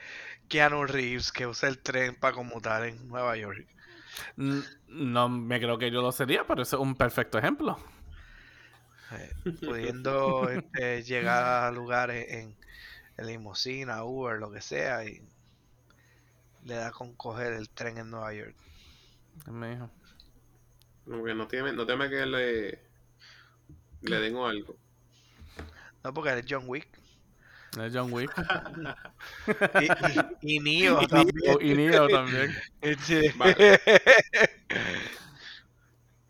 Keanu 0.48 0.86
Reeves 0.86 1.32
que 1.32 1.48
usa 1.48 1.70
el 1.70 1.80
tren 1.80 2.16
para 2.16 2.34
conmutar 2.34 2.86
en 2.86 3.08
Nueva 3.08 3.38
York? 3.38 3.66
No 4.88 5.30
me 5.30 5.60
creo 5.60 5.78
que 5.78 5.92
yo 5.92 6.02
lo 6.02 6.12
sería, 6.12 6.46
pero 6.46 6.62
eso 6.64 6.76
es 6.78 6.82
un 6.82 6.96
perfecto 6.96 7.38
ejemplo. 7.38 7.78
Eh, 9.12 9.34
pudiendo 9.62 10.50
este, 10.50 11.04
llegar 11.04 11.64
a 11.64 11.72
lugares 11.72 12.32
en, 12.32 12.56
en 13.18 13.26
limusina, 13.28 14.04
Uber, 14.04 14.38
lo 14.40 14.52
que 14.52 14.62
sea, 14.62 15.04
y 15.06 15.22
le 16.64 16.76
da 16.76 16.92
con 16.92 17.16
coger 17.16 17.54
el 17.54 17.70
tren 17.70 17.98
en 17.98 18.10
Nueva 18.12 18.34
York. 18.34 18.56
Me 19.48 19.72
dijo. 19.72 19.90
Como 21.10 21.26
que 21.26 21.34
no 21.34 21.48
teme, 21.48 21.74
no 21.74 21.88
teme 21.88 22.08
que 22.08 22.24
le, 22.24 22.80
le 24.02 24.20
den 24.20 24.36
algo. 24.36 24.78
No, 26.04 26.14
porque 26.14 26.30
eres 26.30 26.46
John 26.48 26.66
Wick. 26.68 26.88
Es 27.82 27.92
John 27.94 28.14
Wick. 28.14 28.32
Y, 30.42 30.56
y, 30.56 30.56
y 30.56 30.60
Neo 30.60 31.08
también. 31.08 31.58
Y 31.62 31.74
Neo 31.74 32.08
también. 32.08 32.56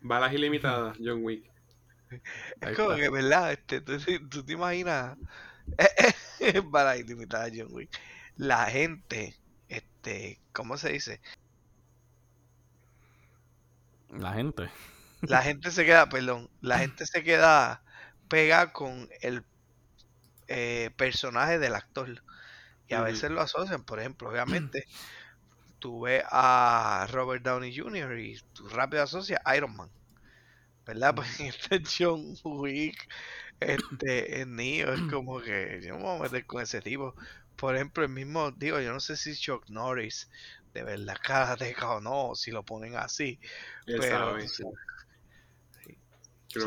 Balas 0.00 0.32
ilimitadas, 0.32 0.96
John 0.98 1.22
Wick. 1.22 1.44
Es 2.62 2.76
como 2.76 2.96
que, 2.96 3.10
¿verdad? 3.10 3.52
Este, 3.52 3.82
tú, 3.82 3.98
tú 4.30 4.44
te 4.44 4.54
imaginas 4.54 5.18
para 6.72 6.96
ilimitada 6.96 7.50
John 7.54 7.68
Wick. 7.70 7.90
La 8.36 8.64
gente, 8.66 9.36
este, 9.68 10.40
¿cómo 10.52 10.78
se 10.78 10.92
dice? 10.92 11.20
La 14.12 14.32
gente. 14.32 14.70
La 15.22 15.42
gente 15.42 15.70
se 15.70 15.84
queda, 15.84 16.08
perdón, 16.08 16.50
la 16.60 16.78
gente 16.78 17.06
se 17.06 17.22
queda 17.22 17.82
pega 18.28 18.72
con 18.72 19.08
el 19.20 19.44
eh, 20.48 20.90
personaje 20.96 21.58
del 21.58 21.74
actor. 21.74 22.22
Y 22.88 22.94
a 22.94 23.02
veces 23.02 23.30
lo 23.30 23.40
asocian, 23.40 23.84
por 23.84 24.00
ejemplo, 24.00 24.30
obviamente, 24.30 24.84
tú 25.78 26.02
ves 26.02 26.24
a 26.30 27.06
Robert 27.10 27.42
Downey 27.42 27.76
Jr. 27.76 28.18
y 28.18 28.40
tú 28.52 28.68
rápido 28.68 29.02
asocias 29.02 29.40
a 29.44 29.56
Iron 29.56 29.76
Man. 29.76 29.90
¿Verdad? 30.86 31.14
Pues 31.14 31.38
en 31.38 31.46
este 31.46 31.82
John 31.98 32.36
Wick, 32.42 33.08
este, 33.60 34.42
el 34.42 34.54
Neo 34.56 34.92
es 34.92 35.02
como 35.02 35.40
que 35.40 35.80
yo 35.84 35.96
me 35.96 36.02
voy 36.02 36.18
a 36.18 36.22
meter 36.22 36.46
con 36.46 36.62
ese 36.62 36.80
tipo. 36.80 37.14
Por 37.56 37.76
ejemplo, 37.76 38.02
el 38.02 38.10
mismo, 38.10 38.50
digo, 38.52 38.80
yo 38.80 38.92
no 38.92 39.00
sé 39.00 39.16
si 39.16 39.36
Chuck 39.36 39.68
Norris 39.68 40.30
de 40.72 40.82
verdad 40.82 41.16
karateca 41.22 41.92
o 41.92 42.00
no, 42.00 42.34
si 42.34 42.50
lo 42.50 42.64
ponen 42.64 42.96
así. 42.96 43.40
Él 43.86 43.98
pero, 44.00 44.40
sabe. 44.40 44.48
sí, 44.48 44.64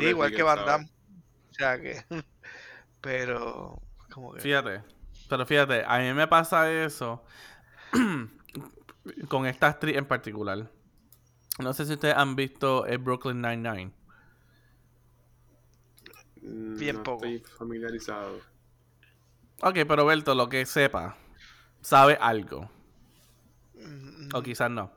igual 0.04 0.30
sí 0.30 0.36
que 0.36 0.44
Van 0.44 0.58
sabe. 0.58 0.72
Damme. 0.72 0.90
O 1.50 1.54
sea 1.54 1.80
que, 1.82 2.04
pero, 3.02 3.82
como 4.10 4.34
que, 4.34 4.42
Fíjate. 4.42 4.84
Pero 5.30 5.46
fíjate, 5.46 5.84
a 5.88 6.00
mí 6.00 6.14
me 6.14 6.28
pasa 6.28 6.72
eso 6.72 7.24
con 9.30 9.46
esta 9.46 9.68
actriz 9.68 9.96
en 9.98 10.06
particular. 10.06 10.70
No 11.60 11.74
sé 11.74 11.86
si 11.86 11.94
ustedes 11.94 12.16
han 12.16 12.36
visto 12.36 12.86
el 12.86 12.98
Brooklyn 13.00 13.42
Nine-Nine. 13.42 13.92
Mm, 16.42 16.78
Bien 16.78 16.96
no 16.98 17.04
poco. 17.04 17.26
estoy 17.26 17.40
familiarizado. 17.58 18.42
Ok, 19.62 19.80
pero 19.88 20.06
Berto, 20.06 20.36
lo 20.36 20.50
que 20.50 20.66
sepa, 20.66 21.18
sabe 21.82 22.18
algo. 22.20 22.70
O 24.34 24.42
quizás 24.42 24.70
no. 24.70 24.92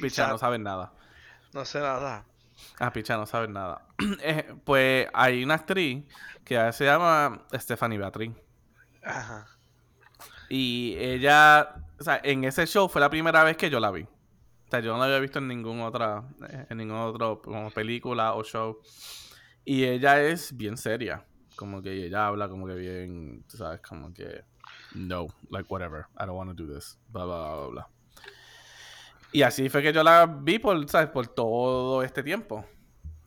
Picha, 0.00 0.28
no 0.28 0.38
saben 0.38 0.62
nada. 0.62 0.92
No 1.52 1.64
sé 1.64 1.80
nada. 1.80 2.24
Ah, 2.78 2.92
picha, 2.92 3.16
no 3.16 3.26
sabes 3.26 3.50
nada. 3.50 3.86
Eh, 4.22 4.54
pues 4.64 5.08
hay 5.12 5.42
una 5.42 5.54
actriz 5.54 6.04
que 6.44 6.72
se 6.72 6.84
llama 6.84 7.46
Stephanie 7.54 7.98
Beatriz. 7.98 8.32
Ajá. 9.02 9.46
Y 10.48 10.94
ella, 10.98 11.74
o 11.98 12.02
sea, 12.02 12.20
en 12.22 12.44
ese 12.44 12.66
show 12.66 12.88
fue 12.88 13.00
la 13.00 13.10
primera 13.10 13.44
vez 13.44 13.56
que 13.56 13.70
yo 13.70 13.80
la 13.80 13.90
vi. 13.90 14.02
O 14.02 14.70
sea, 14.70 14.80
yo 14.80 14.92
no 14.92 14.98
la 14.98 15.06
había 15.06 15.18
visto 15.18 15.38
en 15.38 15.48
ningún 15.48 15.80
otra, 15.80 16.24
en 16.68 16.76
ningún 16.76 16.96
otro 16.96 17.40
como 17.42 17.70
película 17.70 18.34
o 18.34 18.44
show. 18.44 18.80
Y 19.64 19.84
ella 19.84 20.22
es 20.22 20.56
bien 20.56 20.76
seria. 20.76 21.24
Como 21.56 21.82
que 21.82 21.92
ella 21.92 22.26
habla 22.26 22.48
como 22.48 22.66
que 22.66 22.74
bien, 22.74 23.44
tú 23.48 23.56
sabes, 23.56 23.80
como 23.80 24.12
que 24.12 24.44
no, 24.94 25.26
like 25.50 25.66
whatever, 25.68 26.06
I 26.18 26.24
don't 26.24 26.36
want 26.36 26.56
to 26.56 26.64
do 26.64 26.72
this, 26.72 26.98
bla 27.08 27.24
bla 27.24 27.54
bla 27.54 27.66
bla. 27.66 27.88
Y 29.32 29.42
así 29.42 29.68
fue 29.68 29.82
que 29.82 29.92
yo 29.92 30.02
la 30.02 30.26
vi 30.26 30.58
por, 30.58 30.88
¿sabes? 30.88 31.10
por 31.10 31.28
todo 31.28 32.02
este 32.02 32.22
tiempo. 32.22 32.64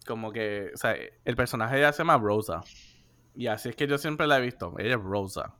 Como 0.05 0.31
que, 0.31 0.71
o 0.73 0.77
sea, 0.77 0.95
el 1.25 1.35
personaje 1.35 1.75
de 1.75 1.81
ella 1.81 1.93
se 1.93 1.99
llama 1.99 2.17
Rosa. 2.17 2.61
Y 3.35 3.47
así 3.47 3.69
es 3.69 3.75
que 3.75 3.87
yo 3.87 3.97
siempre 3.97 4.27
la 4.27 4.39
he 4.39 4.41
visto. 4.41 4.73
Ella 4.77 4.95
es 4.95 5.01
Rosa. 5.01 5.53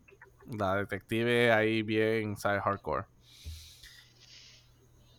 La 0.48 0.76
detective 0.76 1.52
ahí 1.52 1.84
bien, 1.84 2.36
¿sabes? 2.38 2.62
Hardcore. 2.64 3.06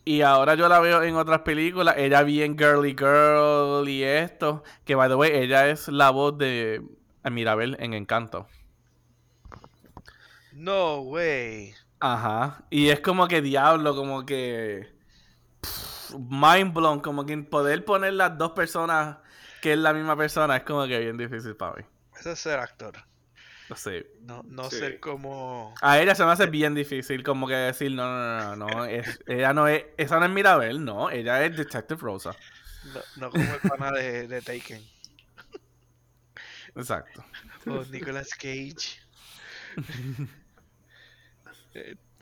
Y 0.05 0.23
ahora 0.23 0.57
yo 0.57 0.69
la 0.69 0.81
veo 0.81 1.03
en 1.03 1.15
otras 1.15 1.43
películas. 1.43 1.95
Ella 1.97 2.23
bien 2.25 2.59
girly 2.59 2.91
girl 2.91 3.89
y 3.89 4.03
esto. 4.03 4.65
Que, 4.85 4.97
by 4.97 5.09
the 5.09 5.15
way, 5.15 5.31
ella 5.33 5.69
es 5.69 5.87
la 5.89 6.11
voz 6.11 6.37
de 6.37 6.83
Mirabel 7.31 7.77
en 7.79 7.95
Encanto. 7.95 8.49
No 10.53 11.01
way. 11.03 11.75
Ajá. 12.01 12.65
Y 12.69 12.89
es 12.89 13.01
como 13.01 13.29
que 13.29 13.41
diablo, 13.41 13.95
como 13.95 14.27
que. 14.27 14.93
Mind 16.19 16.75
blown. 16.75 17.01
Como 17.01 17.25
que 17.27 17.37
poder 17.39 17.85
poner 17.85 18.15
las 18.15 18.37
dos 18.39 18.53
personas 18.53 19.19
que 19.61 19.73
es 19.75 19.79
la 19.79 19.93
misma 19.93 20.17
persona 20.17 20.57
es 20.57 20.63
como 20.65 20.87
que 20.87 20.99
bien 20.99 21.17
difícil 21.17 21.55
para 21.57 21.77
mí. 21.77 21.85
Eso 22.19 22.33
es 22.33 22.39
ser 22.39 22.59
actor. 22.59 22.95
No 23.69 23.77
sé. 23.77 24.07
No, 24.23 24.43
no 24.45 24.69
Sí. 24.71 24.79
ser 24.79 25.01
como. 25.01 25.75
A 25.81 25.99
ella 26.01 26.15
se 26.15 26.25
me 26.25 26.33
hace 26.33 26.47
bien 26.47 26.75
difícil 26.75 27.23
como 27.23 27.47
que 27.47 27.55
decir, 27.55 27.93
no, 27.93 28.05
no, 28.05 28.57
no, 28.57 28.57
no, 28.57 28.77
no, 28.77 28.85
es, 28.85 29.21
ella 29.27 29.55
no 29.55 29.69
es, 29.69 29.85
esa 29.97 30.19
no 30.19 30.27
es 30.27 30.31
Mirabel, 30.31 30.85
no, 30.85 31.11
ella 31.11 31.45
es 31.45 31.57
Detective 31.57 32.01
Rosa. 32.01 32.37
No, 32.93 33.01
no 33.17 33.31
como 33.31 33.45
el 33.45 33.61
pana 33.61 33.93
de, 33.93 34.27
de 34.29 34.43
Taken. 34.43 34.83
Exacto. 36.75 37.25
O 37.67 37.85
Nicolas 37.85 38.31
Cage. 38.35 39.01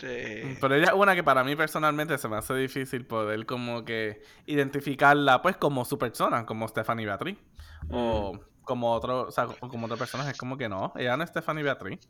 Este. 0.02 0.56
Pero 0.60 0.74
ella 0.74 0.86
es 0.86 0.94
una 0.94 1.14
que 1.14 1.22
para 1.22 1.44
mí 1.44 1.54
personalmente 1.56 2.16
se 2.16 2.28
me 2.28 2.36
hace 2.36 2.54
difícil 2.54 3.04
poder 3.06 3.44
como 3.44 3.84
que 3.84 4.22
identificarla 4.46 5.42
pues 5.42 5.56
como 5.56 5.84
su 5.84 5.98
persona, 5.98 6.46
como 6.46 6.66
Stephanie 6.68 7.06
Beatriz. 7.06 7.38
O 7.90 8.38
como 8.62 8.92
otro, 8.92 9.28
o 9.28 9.30
sea, 9.30 9.46
como 9.46 9.86
otra 9.86 9.96
persona, 9.96 10.30
es 10.30 10.38
como 10.38 10.56
que 10.56 10.68
no, 10.68 10.92
ella 10.96 11.16
no 11.16 11.24
es 11.24 11.30
Stephanie 11.30 11.62
Beatriz. 11.62 12.00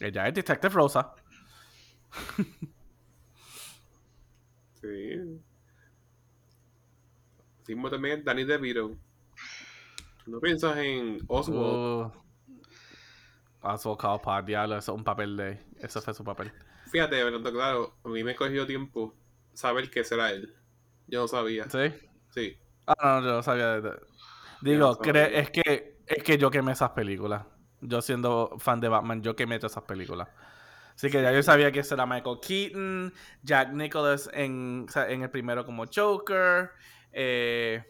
Ella 0.00 0.28
es 0.28 0.34
Detective 0.34 0.74
Rosa. 0.74 1.14
Sí. 4.80 5.40
Así 7.60 7.74
mismo 7.74 7.90
también 7.90 8.20
es 8.20 8.24
Danny 8.24 8.44
DeVito. 8.44 8.96
¿No 10.24 10.38
piensas 10.38 10.76
en 10.78 11.18
Oswald? 11.26 12.12
Uh, 12.12 12.12
Oswald 13.60 13.98
Cobblepot, 13.98 14.44
diablo, 14.44 14.78
eso 14.78 14.92
es 14.92 14.98
un 14.98 15.02
papel 15.02 15.36
de... 15.36 15.58
Eso 15.80 16.00
fue 16.00 16.14
su 16.14 16.22
papel. 16.22 16.52
Fíjate, 16.90 17.22
pero 17.22 17.42
claro, 17.52 17.98
a 18.04 18.08
mí 18.08 18.24
me 18.24 18.34
cogió 18.34 18.66
tiempo 18.66 19.14
saber 19.52 19.90
que 19.90 20.04
será 20.04 20.30
él. 20.30 20.54
Yo 21.06 21.20
no 21.22 21.28
sabía. 21.28 21.68
¿Sí? 21.68 21.92
Sí. 22.30 22.56
Ah, 22.86 23.20
no, 23.20 23.26
yo 23.26 23.32
no 23.34 23.42
sabía. 23.42 23.80
de- 23.80 23.90
no 23.90 23.96
Digo, 24.60 24.94
sabía. 24.94 25.12
es 25.28 25.50
que 25.50 25.98
es 26.06 26.22
que 26.22 26.38
yo 26.38 26.50
quemé 26.50 26.72
esas 26.72 26.90
películas. 26.90 27.44
Yo 27.80 28.02
siendo 28.02 28.56
fan 28.58 28.80
de 28.80 28.88
Batman, 28.88 29.22
yo 29.22 29.36
quemé 29.36 29.58
todas 29.58 29.72
esas 29.72 29.84
películas. 29.84 30.28
Así 30.94 31.10
que 31.10 31.22
ya 31.22 31.32
yo 31.32 31.42
sabía 31.42 31.70
que 31.72 31.80
ese 31.80 31.94
era 31.94 32.06
Michael 32.06 32.38
Keaton, 32.46 33.14
Jack 33.42 33.72
Nicholas 33.72 34.30
en, 34.32 34.86
o 34.88 34.92
sea, 34.92 35.08
en 35.10 35.22
el 35.22 35.30
primero 35.30 35.64
como 35.64 35.84
Joker, 35.92 36.70
eh, 37.12 37.84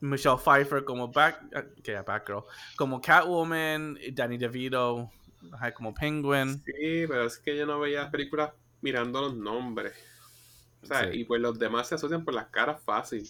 Michelle 0.00 0.36
Pfeiffer 0.38 0.84
como 0.84 1.10
Back, 1.10 1.42
eh, 1.54 1.74
que 1.82 2.00
Batgirl, 2.02 2.44
como 2.76 3.00
Catwoman, 3.00 3.98
Danny 4.12 4.36
DeVito 4.38 5.10
ajá, 5.52 5.72
como 5.74 5.94
Penguin. 5.94 6.62
Sí, 6.64 7.04
pero 7.08 7.24
es 7.24 7.38
que 7.38 7.56
yo 7.56 7.66
no 7.66 7.78
veía 7.80 8.02
las 8.02 8.10
películas 8.10 8.52
mirando 8.80 9.20
los 9.22 9.34
nombres. 9.36 9.94
O 10.82 10.86
sea, 10.86 11.10
Sí. 11.10 11.20
y 11.20 11.24
pues 11.24 11.40
los 11.40 11.58
demás 11.58 11.88
se 11.88 11.94
asocian 11.94 12.24
por 12.24 12.34
las 12.34 12.46
caras 12.48 12.82
fácil. 12.84 13.28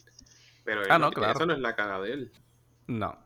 Pero 0.64 0.82
él 0.82 0.88
Ah, 0.90 0.98
no 0.98 1.10
claro. 1.12 1.32
eso 1.34 1.46
no 1.46 1.52
es 1.52 1.60
la 1.60 1.76
cara 1.76 2.00
de 2.00 2.12
él. 2.12 2.32
No. 2.86 3.16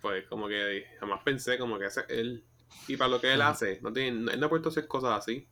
Pues 0.00 0.26
como 0.26 0.48
que 0.48 0.86
jamás 1.00 1.20
pensé 1.24 1.58
como 1.58 1.78
que 1.78 1.86
ese 1.86 2.00
es 2.00 2.06
él. 2.10 2.44
Y 2.86 2.96
para 2.96 3.08
lo 3.10 3.20
que 3.20 3.32
él 3.32 3.42
hace, 3.42 3.78
no 3.82 3.92
tiene, 3.92 4.12
no- 4.12 4.30
él 4.30 4.40
no 4.40 4.46
ha 4.46 4.48
puesto 4.48 4.68
hacer 4.70 4.86
cosas 4.88 5.18
así. 5.18 5.46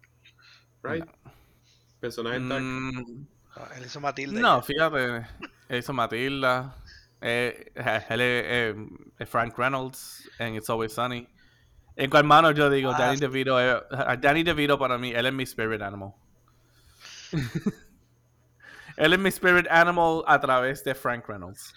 Right? 0.83 1.05
Personajes 2.01 2.49
dark. 2.49 2.63
Mm, 2.63 3.27
Ah, 3.59 3.71
Él 3.79 3.87
hizo 3.87 4.01
Matilda. 4.03 4.39
No, 4.39 4.63
fíjate, 4.63 5.27
él 5.71 5.79
hizo 5.79 5.95
Matilda, 5.95 6.77
eh, 7.23 7.73
él 8.11 8.21
es 8.21 8.45
eh, 8.47 8.75
es 9.19 9.29
Frank 9.31 9.57
Reynolds 9.57 10.31
en 10.39 10.57
It's 10.57 10.69
Always 10.69 10.93
Sunny. 10.93 11.27
En 11.97 12.11
cual 12.11 12.25
mano 12.25 12.51
yo 12.51 12.69
digo, 12.69 12.91
Ah, 12.93 12.99
Danny. 12.99 13.17
DeVito, 13.19 13.57
a 13.57 14.17
Danny 14.17 14.43
DeVito 14.43 14.79
para 14.79 14.99
mí, 14.99 15.13
él 15.13 15.27
es 15.27 15.33
mi 15.33 15.45
spirit 15.45 15.81
animal. 15.81 16.13
él 18.97 19.13
es 19.15 19.19
mi 19.19 19.29
spirit 19.31 19.67
animal 19.71 20.23
a 20.27 20.39
través 20.41 20.85
de 20.85 20.95
Frank 20.95 21.27
Reynolds. 21.27 21.75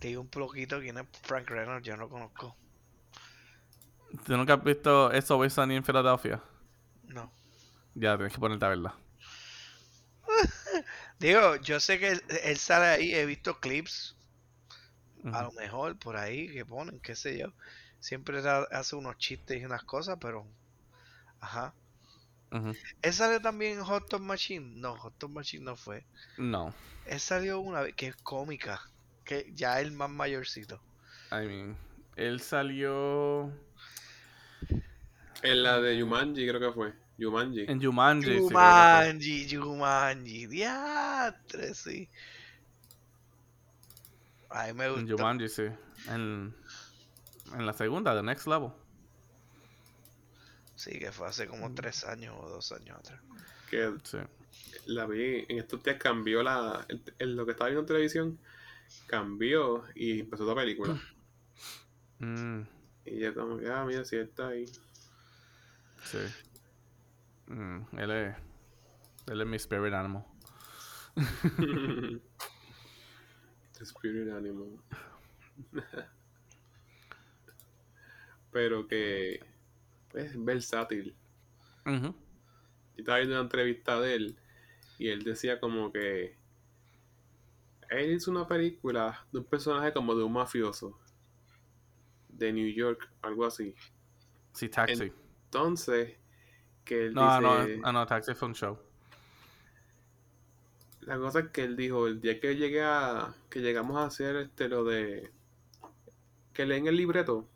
Digo 0.00 0.20
un 0.20 0.28
poquito 0.28 0.78
quién 0.80 0.98
es 0.98 1.06
Frank 1.22 1.48
Reynolds, 1.50 1.86
yo 1.86 1.96
no 1.96 2.08
conozco. 2.08 2.56
¿Tú 4.24 4.36
nunca 4.36 4.54
has 4.54 4.64
visto 4.64 5.12
It's 5.14 5.30
Always 5.30 5.52
Sunny 5.52 5.76
en 5.76 5.84
Filadelfia? 5.84 6.40
No. 7.04 7.32
Ya, 7.94 8.16
tienes 8.16 8.32
que 8.32 8.38
ponerte 8.38 8.64
a 8.64 8.68
verla. 8.68 8.94
Digo, 11.18 11.56
yo 11.56 11.80
sé 11.80 11.98
que 11.98 12.12
él, 12.12 12.22
él 12.44 12.56
sale 12.58 12.86
ahí, 12.86 13.14
he 13.14 13.26
visto 13.26 13.58
clips, 13.58 14.16
a 15.32 15.42
lo 15.42 15.52
mejor 15.52 15.98
por 15.98 16.16
ahí 16.16 16.48
que 16.48 16.64
ponen, 16.64 17.00
qué 17.00 17.14
sé 17.14 17.38
yo. 17.38 17.52
Siempre 18.00 18.38
hace 18.70 18.96
unos 18.96 19.18
chistes 19.18 19.60
y 19.60 19.64
unas 19.64 19.84
cosas, 19.84 20.18
pero. 20.20 20.46
Ajá. 21.40 21.74
Ujú. 22.50 22.72
¿Él 23.02 23.12
salió 23.12 23.40
también 23.40 23.78
en 23.78 23.84
Hot 23.84 24.08
Top 24.08 24.20
Machine? 24.20 24.80
No, 24.80 24.96
Hot 24.96 25.14
Top 25.18 25.30
Machine 25.30 25.64
no 25.64 25.76
fue. 25.76 26.04
No, 26.38 26.74
Él 27.06 27.20
salió 27.20 27.60
una 27.60 27.82
vez 27.82 27.94
que 27.94 28.06
es 28.08 28.16
cómica, 28.16 28.80
que 29.24 29.50
ya 29.54 29.80
es 29.80 29.86
el 29.86 29.92
más 29.92 30.10
mayorcito. 30.10 30.80
I 31.30 31.46
mean, 31.46 31.76
él 32.16 32.40
salió 32.40 33.52
En 35.42 35.62
la 35.62 35.80
de 35.80 35.96
Yumanji 35.96 36.48
creo 36.48 36.60
que 36.60 36.72
fue. 36.72 36.92
Yumanji. 37.18 37.66
en 37.68 37.80
sí, 37.80 37.86
que 37.86 38.40
fue. 38.40 38.40
Jumanji, 38.40 39.56
Jumanji, 39.56 40.46
diatre, 40.46 41.74
sí. 41.74 42.08
A 44.50 44.66
mí 44.66 44.72
me 44.72 44.86
En. 44.86 45.08
Jumanji, 45.08 45.48
sí. 45.48 45.64
En, 46.08 46.54
en 47.54 47.66
la 47.66 47.72
segunda, 47.72 48.14
The 48.14 48.22
Next 48.22 48.46
Level. 48.46 48.70
Sí, 50.76 50.98
que 50.98 51.10
fue 51.12 51.26
hace 51.28 51.46
como 51.48 51.74
tres 51.74 52.04
años 52.04 52.34
o 52.38 52.48
dos 52.48 52.70
años 52.72 52.98
atrás. 52.98 53.20
Que 53.68 53.92
Sí. 54.04 54.18
la 54.86 55.06
vi 55.06 55.44
en 55.48 55.58
estos 55.58 55.82
días 55.82 55.96
cambió 55.98 56.42
la. 56.42 56.84
el- 56.88 57.02
el- 57.18 57.36
lo 57.36 57.44
que 57.44 57.52
estaba 57.52 57.68
viendo 57.68 57.80
en 57.82 57.86
televisión 57.86 58.38
cambió 59.06 59.84
y 59.94 60.20
empezó 60.20 60.44
la 60.46 60.54
película. 60.54 60.98
Mm, 62.20 62.62
Y 63.04 63.20
yo 63.20 63.32
como 63.32 63.58
que, 63.58 63.70
ah, 63.70 63.84
mira, 63.84 64.04
si 64.04 64.16
él 64.16 64.22
está 64.22 64.48
ahí. 64.48 64.64
sí. 66.02 66.18
Mm, 67.46 67.82
él 67.96 68.10
es. 68.10 68.36
Él 69.28 69.40
es 69.40 69.46
mi 69.46 69.54
spirit 69.56 69.94
animal. 69.94 70.24
Spirit 73.84 74.30
Animal. 74.32 74.78
Pero 78.52 78.86
que 78.86 79.40
es 80.14 80.44
versátil. 80.44 81.14
Ujú. 81.86 82.06
Yo 82.06 82.14
estaba 82.96 83.18
viendo 83.18 83.34
una 83.36 83.42
entrevista 83.42 84.00
de 84.00 84.14
él 84.14 84.38
y 84.98 85.08
él 85.08 85.22
decía 85.22 85.60
como 85.60 85.92
que 85.92 86.36
él 87.90 88.12
hizo 88.12 88.30
una 88.30 88.46
película 88.46 89.26
de 89.32 89.38
un 89.38 89.44
personaje 89.44 89.92
como 89.92 90.14
de 90.14 90.24
un 90.24 90.32
mafioso 90.32 90.98
de 92.28 92.52
New 92.52 92.68
York, 92.68 93.10
algo 93.22 93.46
así. 93.46 93.74
Sí, 94.52 94.68
Taxi. 94.68 95.12
Entonces, 95.44 96.16
que 96.84 97.06
él 97.06 97.14
no, 97.14 97.40
no, 97.40 97.66
dice, 97.66 97.80
ah, 97.84 97.92
no, 97.92 98.06
Taxi 98.06 98.34
fue 98.34 98.48
un 98.48 98.54
show. 98.54 98.78
La 101.08 101.18
cosa 101.18 101.40
es 101.40 101.48
que 101.48 101.64
él 101.64 101.74
dijo, 101.74 102.06
el 102.06 102.20
día 102.20 102.38
que 102.38 102.54
llegué 102.54 102.82
a, 102.82 103.34
que 103.48 103.60
llegamos 103.60 103.96
a 103.96 104.04
hacer 104.04 104.36
este 104.36 104.68
lo 104.68 104.84
de 104.84 105.30
que 106.52 106.66
leen 106.66 106.86
el 106.86 106.98
libreto, 106.98 107.48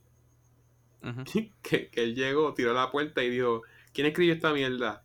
que, 1.62 1.90
que 1.90 2.02
él 2.02 2.14
llegó, 2.14 2.54
tiró 2.54 2.72
la 2.72 2.90
puerta 2.90 3.22
y 3.22 3.28
dijo, 3.28 3.62
¿quién 3.92 4.06
escribió 4.06 4.32
esta 4.32 4.54
mierda? 4.54 5.04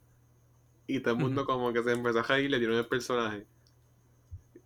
Y 0.88 1.02
todo 1.02 1.16
el 1.16 1.20
mundo 1.20 1.46
como 1.46 1.74
que 1.74 1.84
se 1.84 1.92
empezó 1.92 2.20
a 2.20 2.24
reír 2.24 2.46
y 2.46 2.50
le 2.50 2.60
dieron 2.60 2.78
el 2.78 2.88
personaje. 2.88 3.46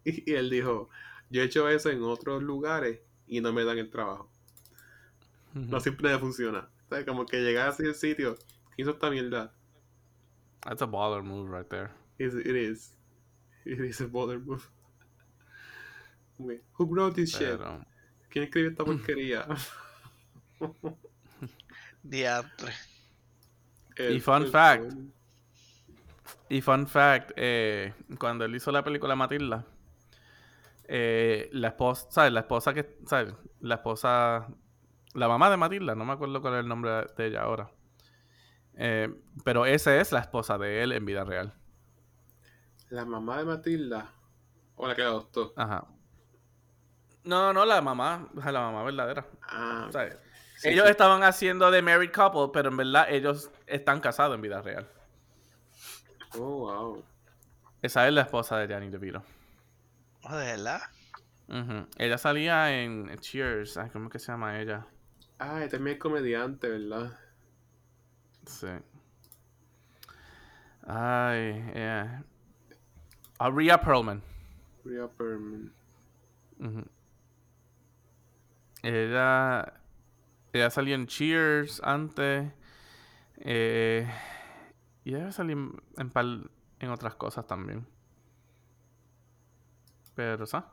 Y, 0.04 0.32
y 0.32 0.34
él 0.34 0.50
dijo, 0.50 0.90
yo 1.30 1.44
he 1.44 1.46
hecho 1.46 1.70
eso 1.70 1.92
en 1.92 2.02
otros 2.02 2.42
lugares 2.42 3.02
y 3.28 3.40
no 3.40 3.54
me 3.54 3.64
dan 3.64 3.78
el 3.78 3.92
trabajo. 3.92 4.32
No 5.54 5.80
siempre 5.80 6.18
funciona. 6.18 6.70
O 6.86 6.96
sea, 6.96 7.06
como 7.06 7.28
que 7.28 7.38
llegar 7.38 7.70
así 7.70 7.86
al 7.86 7.94
sitio, 7.94 8.36
¿quién 8.76 8.88
hizo 8.88 8.92
esta 8.92 9.12
mierda? 9.12 9.54
That's 10.62 10.82
a 10.82 10.88
baller 10.88 11.22
move 11.22 11.52
right 11.56 11.70
there. 11.70 11.92
It 12.18 12.34
is. 12.48 12.96
It 13.66 13.80
is 13.80 14.02
a 14.02 14.08
baller 14.08 14.40
move. 14.44 14.68
Who 16.38 16.86
wrote 16.86 17.16
this 17.16 17.32
shit? 17.32 17.50
Pero, 17.58 17.86
¿Quién 18.30 18.46
escribió 18.46 18.70
esta 18.72 18.84
porquería? 18.86 19.46
Diantre. 22.04 22.74
Y 23.98 24.02
El- 24.04 24.22
fun 24.22 24.44
el- 24.44 24.48
fact. 24.50 24.94
y 26.50 26.62
fun 26.62 26.88
fact, 26.88 27.32
eh, 27.36 27.94
cuando 28.20 28.46
él 28.46 28.56
hizo 28.56 28.72
la 28.72 28.84
película 28.84 29.16
Matilda, 29.16 29.66
eh, 30.88 31.50
la 31.54 31.70
esposa, 31.70 32.08
¿sabes? 32.10 32.34
La 32.34 32.42
esposa 32.42 32.74
que, 32.74 32.98
¿sabes? 33.06 33.34
La 33.60 33.76
esposa, 33.76 34.48
la 35.14 35.28
mamá 35.28 35.50
de 35.50 35.58
Matilda, 35.58 35.94
no 35.96 36.06
me 36.06 36.14
acuerdo 36.14 36.42
cuál 36.42 36.56
es 36.56 36.60
el 36.62 36.68
nombre 36.68 37.06
de 37.16 37.28
ella 37.28 37.42
ahora. 37.44 37.70
Eh, 38.76 39.14
pero 39.44 39.66
esa 39.66 40.00
es 40.00 40.12
la 40.12 40.20
esposa 40.22 40.58
de 40.58 40.82
él 40.84 40.92
en 40.94 41.06
vida 41.06 41.24
real. 41.24 41.54
La 42.92 43.06
mamá 43.06 43.38
de 43.38 43.46
Matilda. 43.46 44.12
O 44.76 44.86
la 44.86 44.94
que 44.94 45.02
la 45.02 45.08
adoptó. 45.08 45.54
Ajá. 45.56 45.88
No, 47.24 47.54
no, 47.54 47.66
la 47.66 47.82
mamá, 47.82 48.28
la 48.34 48.60
mamá 48.60 48.84
verdadera. 48.84 49.26
Ah, 49.44 49.90
ellos 50.64 50.86
sí. 50.86 50.92
estaban 50.92 51.24
haciendo 51.24 51.72
de 51.72 51.82
married 51.82 52.12
couple, 52.12 52.50
pero 52.52 52.70
en 52.70 52.78
verdad 52.78 53.06
ellos 53.10 53.50
están 53.66 54.02
casados 54.02 54.36
en 54.36 54.42
vida 54.42 54.62
real. 54.62 54.88
Oh, 56.36 56.60
wow. 56.60 57.04
Esa 57.82 58.08
es 58.08 58.14
la 58.14 58.22
esposa 58.22 58.58
de 58.58 58.68
Danny 58.68 58.90
DeVito. 58.90 59.24
Oh, 60.24 60.36
¿De 60.36 60.46
verdad? 60.46 60.82
Ella 61.98 62.18
salía 62.18 62.82
en 62.82 63.18
Cheers. 63.20 63.78
Ay, 63.78 63.90
¿Cómo 63.92 64.06
es 64.06 64.12
que 64.12 64.20
se 64.20 64.32
llama 64.32 64.60
ella? 64.60 64.86
Ah, 65.40 65.66
también 65.70 65.96
es 65.96 66.02
comediante, 66.02 66.70
¿verdad? 66.70 67.18
Sí. 68.46 68.68
Ay, 70.86 71.72
yeah. 71.74 72.24
Rhea 73.50 73.80
Perlman. 73.80 74.22
Rhea 74.86 75.08
Perlman. 75.08 75.72
Ujú. 76.60 76.84
Ella. 78.84 79.74
Ella 80.54 80.70
salió 80.70 80.96
en 80.96 81.08
Cheers 81.08 81.82
antes. 81.84 82.52
Eh, 83.38 84.08
y 85.04 85.16
ella 85.16 85.32
salió 85.32 85.54
en, 85.56 85.82
en, 85.98 86.10
par- 86.12 86.50
en 86.80 86.90
otras 86.90 87.16
cosas 87.16 87.48
también. 87.48 87.88
Pero, 90.14 90.46
¿sabes? 90.46 90.70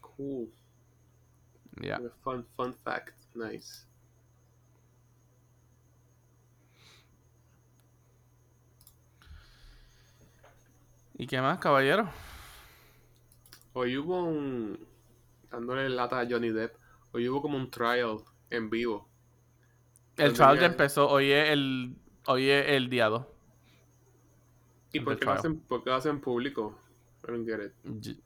Cool. 0.00 0.48
Ya. 1.82 2.00
Fun, 2.24 2.46
fun 2.56 2.72
fact. 2.82 3.14
Nice. 3.34 3.86
¿Y 11.18 11.26
qué 11.26 11.40
más, 11.40 11.58
caballero? 11.58 12.08
Hoy 13.72 13.96
hubo 13.96 14.22
un. 14.24 14.78
Dándole 15.50 15.88
lata 15.88 16.20
a 16.20 16.26
Johnny 16.28 16.50
Depp. 16.50 16.74
Hoy 17.12 17.28
hubo 17.28 17.40
como 17.40 17.56
un 17.56 17.70
trial 17.70 18.18
en 18.50 18.68
vivo. 18.68 19.08
El 20.16 20.32
trial 20.34 20.58
ya 20.58 20.66
empezó. 20.66 21.08
Hoy 21.08 21.30
es 21.30 21.50
el, 21.50 21.96
hoy 22.26 22.50
es 22.50 22.68
el 22.68 22.88
día 22.88 23.06
2. 23.06 23.24
¿Y 24.92 25.00
por 25.00 25.18
qué, 25.18 25.24
lo 25.26 25.32
hacen, 25.32 25.60
por 25.60 25.84
qué 25.84 25.90
lo 25.90 25.96
hacen 25.96 26.20
público? 26.20 26.78
I 27.24 27.30
don't 27.32 27.46
get 27.46 27.60
it. 27.64 27.72
Ye- 28.00 28.20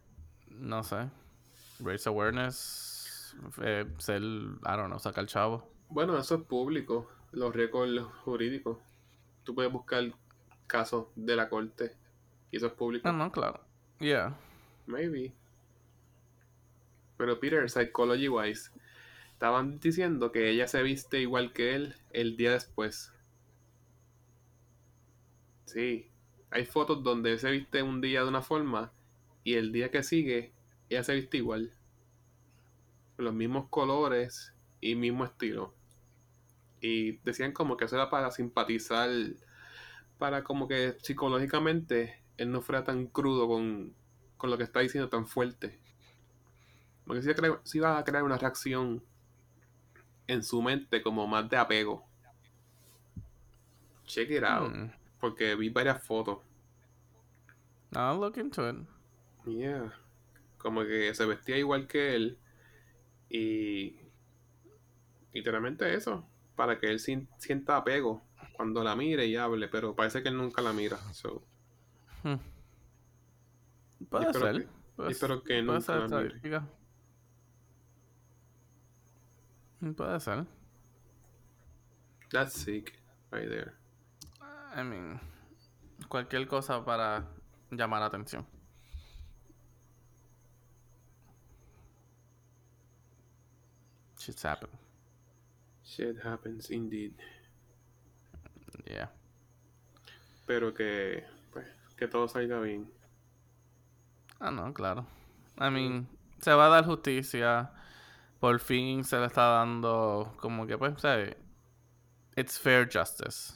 No 0.48 0.83
sé. 0.83 1.09
Raise 1.81 2.09
awareness. 2.09 3.35
Eh, 3.62 3.87
ser, 3.98 4.22
I 4.22 4.76
don't 4.76 4.87
know, 4.87 4.98
sacar 4.98 5.26
chavo. 5.26 5.68
Bueno, 5.88 6.16
eso 6.18 6.37
es 6.37 6.42
público. 6.42 7.09
Los 7.33 7.55
récords 7.55 8.03
jurídicos. 8.24 8.79
Tú 9.44 9.55
puedes 9.55 9.72
buscar 9.72 10.05
casos 10.66 11.07
de 11.16 11.37
la 11.37 11.48
corte. 11.48 11.96
Y 12.51 12.57
eso 12.57 12.67
es 12.67 12.73
público. 12.73 13.11
No, 13.11 13.17
no, 13.17 13.33
claro. 13.33 13.61
Yeah. 13.99 14.37
Maybe. 14.87 15.33
Pero 17.17 17.39
Peter, 17.39 17.69
psychology 17.69 18.29
wise, 18.29 18.71
estaban 19.33 19.79
diciendo 19.79 20.33
que 20.33 20.51
ella 20.51 20.67
se 20.67 20.83
viste 20.83 21.21
igual 21.21 21.53
que 21.53 21.75
él 21.75 21.95
el 22.13 22.37
día 22.37 22.53
después. 22.53 23.13
Sí. 25.67 26.11
Hay 26.51 26.65
fotos 26.65 27.03
donde 27.03 27.33
él 27.33 27.39
se 27.39 27.51
viste 27.51 27.83
un 27.83 28.01
día 28.01 28.23
de 28.23 28.29
una 28.29 28.43
forma 28.43 28.93
y 29.45 29.55
el 29.55 29.71
día 29.71 29.91
que 29.91 30.03
sigue 30.03 30.53
ella 30.91 31.05
se 31.05 31.15
viste 31.15 31.37
igual. 31.37 31.73
Los 33.17 33.33
mismos 33.33 33.69
colores 33.71 34.55
y 34.81 34.97
mismo 34.97 35.25
estilo. 35.25 35.73
Y 36.81 37.19
decían 37.19 37.53
como 37.53 37.77
que 37.77 37.85
eso 37.85 37.95
era 37.95 38.11
para 38.11 38.33
simpatizar, 38.33 39.09
para 40.19 40.43
como 40.43 40.67
que 40.67 40.97
psicológicamente 41.01 42.19
él 42.40 42.50
no 42.50 42.62
fuera 42.62 42.85
tan 42.85 43.07
crudo 43.07 43.46
con, 43.46 43.94
con 44.38 44.48
lo 44.48 44.57
que 44.57 44.64
está 44.64 44.81
diciendo 44.81 45.11
tan 45.11 45.26
fuerte. 45.26 45.79
Porque 47.05 47.20
si 47.20 47.29
iba, 47.29 47.33
a 47.33 47.37
crear, 47.37 47.61
sí 47.64 47.79
iba 47.79 47.98
a 47.98 48.05
crear 48.05 48.22
una 48.22 48.38
reacción 48.38 49.05
en 50.26 50.42
su 50.42 50.62
mente 50.62 51.03
como 51.03 51.26
más 51.26 51.50
de 51.50 51.59
apego. 51.59 52.03
Check 54.07 54.31
it 54.31 54.42
out. 54.42 54.72
Hmm. 54.72 54.90
Porque 55.20 55.55
vi 55.55 55.68
varias 55.68 56.03
fotos. 56.03 56.38
I'll 57.94 58.18
look 58.18 58.38
into 58.38 58.66
it. 58.66 58.76
Yeah. 59.44 59.92
Como 60.57 60.83
que 60.85 61.14
se 61.14 61.26
vestía 61.26 61.59
igual 61.59 61.87
que 61.87 62.16
él. 62.16 62.38
Y. 63.29 64.00
Literalmente 65.35 65.92
eso. 65.94 66.26
Para 66.57 66.79
que 66.79 66.87
él 66.87 67.00
sienta 67.00 67.76
apego 67.76 68.22
cuando 68.55 68.83
la 68.83 68.96
mire 68.96 69.26
y 69.26 69.37
hable. 69.37 69.68
Pero 69.68 69.94
parece 69.94 70.22
que 70.22 70.31
él 70.31 70.38
nunca 70.38 70.62
la 70.62 70.72
mira. 70.72 70.96
So, 71.12 71.44
Hmm. 72.22 72.37
Puede 74.09 74.26
espero 74.30 74.52
ser. 74.52 74.62
que- 74.96 75.11
espero 75.11 75.42
que 75.42 75.62
puede 75.62 75.80
ser. 75.80 76.09
Mm, 79.80 79.92
Puede 79.94 80.20
ser. 80.20 80.46
That's 82.30 82.52
sick. 82.52 82.92
Right 83.30 83.48
there. 83.48 83.72
I 84.76 84.83
mean, 84.85 85.18
cualquier 86.09 86.46
cosa 86.46 86.85
para 86.85 87.26
llamar 87.70 88.00
la 88.00 88.06
atención. 88.06 88.46
Shit's 94.18 94.44
happen. 94.44 94.68
Shit 95.85 96.18
happens 96.23 96.71
indeed. 96.71 97.12
Yeah. 98.87 99.08
Pero 100.46 100.73
que. 100.75 101.25
Que 102.01 102.09
todo 102.09 102.27
salga 102.27 102.59
bien. 102.61 102.90
Ah, 104.40 104.51
no, 104.51 104.73
claro. 104.73 105.07
I 105.59 105.71
mean, 105.71 106.09
se 106.40 106.53
va 106.55 106.67
a 106.67 106.69
dar 106.71 106.85
justicia. 106.87 107.71
Por 108.40 108.61
fin 108.61 109.05
se 109.05 109.19
le 109.19 109.27
está 109.27 109.42
dando 109.48 110.35
como 110.40 110.67
que, 110.67 110.79
pues, 110.79 111.01
¿sabes? 111.01 111.37
It's 112.37 112.59
fair 112.59 112.87
justice. 112.92 113.55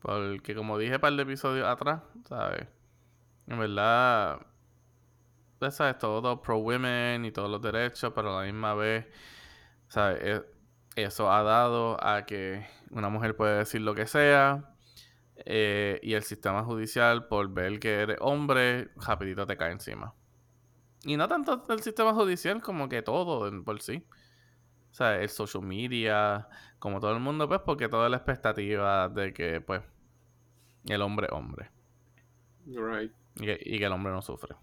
Porque 0.00 0.54
como 0.54 0.78
dije 0.78 0.98
para 0.98 1.12
el 1.14 1.20
episodio 1.20 1.66
atrás, 1.68 2.02
¿sabes? 2.28 2.68
En 3.48 3.58
verdad, 3.60 4.40
¿sabes? 5.70 5.98
Todo 5.98 6.40
pro 6.42 6.58
women 6.58 7.24
y 7.24 7.32
todos 7.32 7.50
los 7.50 7.60
derechos, 7.62 8.12
pero 8.14 8.36
a 8.36 8.40
la 8.40 8.46
misma 8.52 8.74
vez, 8.74 9.06
¿sabes? 9.88 10.20
E- 10.22 10.44
Eso 11.04 11.32
ha 11.32 11.42
dado 11.44 11.98
a 12.04 12.26
que 12.26 12.66
una 12.90 13.08
mujer 13.10 13.36
puede 13.36 13.58
decir 13.58 13.80
lo 13.82 13.94
que 13.94 14.06
sea. 14.06 14.73
Eh, 15.36 16.00
y 16.02 16.14
el 16.14 16.22
sistema 16.22 16.64
judicial, 16.64 17.26
por 17.28 17.52
ver 17.52 17.78
que 17.80 17.94
eres 17.94 18.18
hombre, 18.20 18.90
rapidito 18.96 19.46
te 19.46 19.56
cae 19.56 19.72
encima. 19.72 20.14
Y 21.04 21.16
no 21.16 21.28
tanto 21.28 21.66
el 21.68 21.80
sistema 21.80 22.14
judicial 22.14 22.62
como 22.62 22.88
que 22.88 23.02
todo 23.02 23.46
en 23.48 23.64
por 23.64 23.80
sí. 23.82 24.04
O 24.90 24.94
sea, 24.94 25.20
el 25.20 25.28
social 25.28 25.64
media, 25.64 26.48
como 26.78 27.00
todo 27.00 27.12
el 27.12 27.20
mundo, 27.20 27.48
pues, 27.48 27.60
porque 27.66 27.88
toda 27.88 28.08
la 28.08 28.16
expectativa 28.16 29.08
de 29.08 29.32
que, 29.32 29.60
pues, 29.60 29.82
el 30.86 31.02
hombre 31.02 31.26
es 31.26 31.32
hombre. 31.32 31.70
Right. 32.66 33.12
Y 33.36 33.44
que, 33.44 33.60
y 33.60 33.78
que 33.78 33.84
el 33.84 33.92
hombre 33.92 34.12
no 34.12 34.22
sufre. 34.22 34.54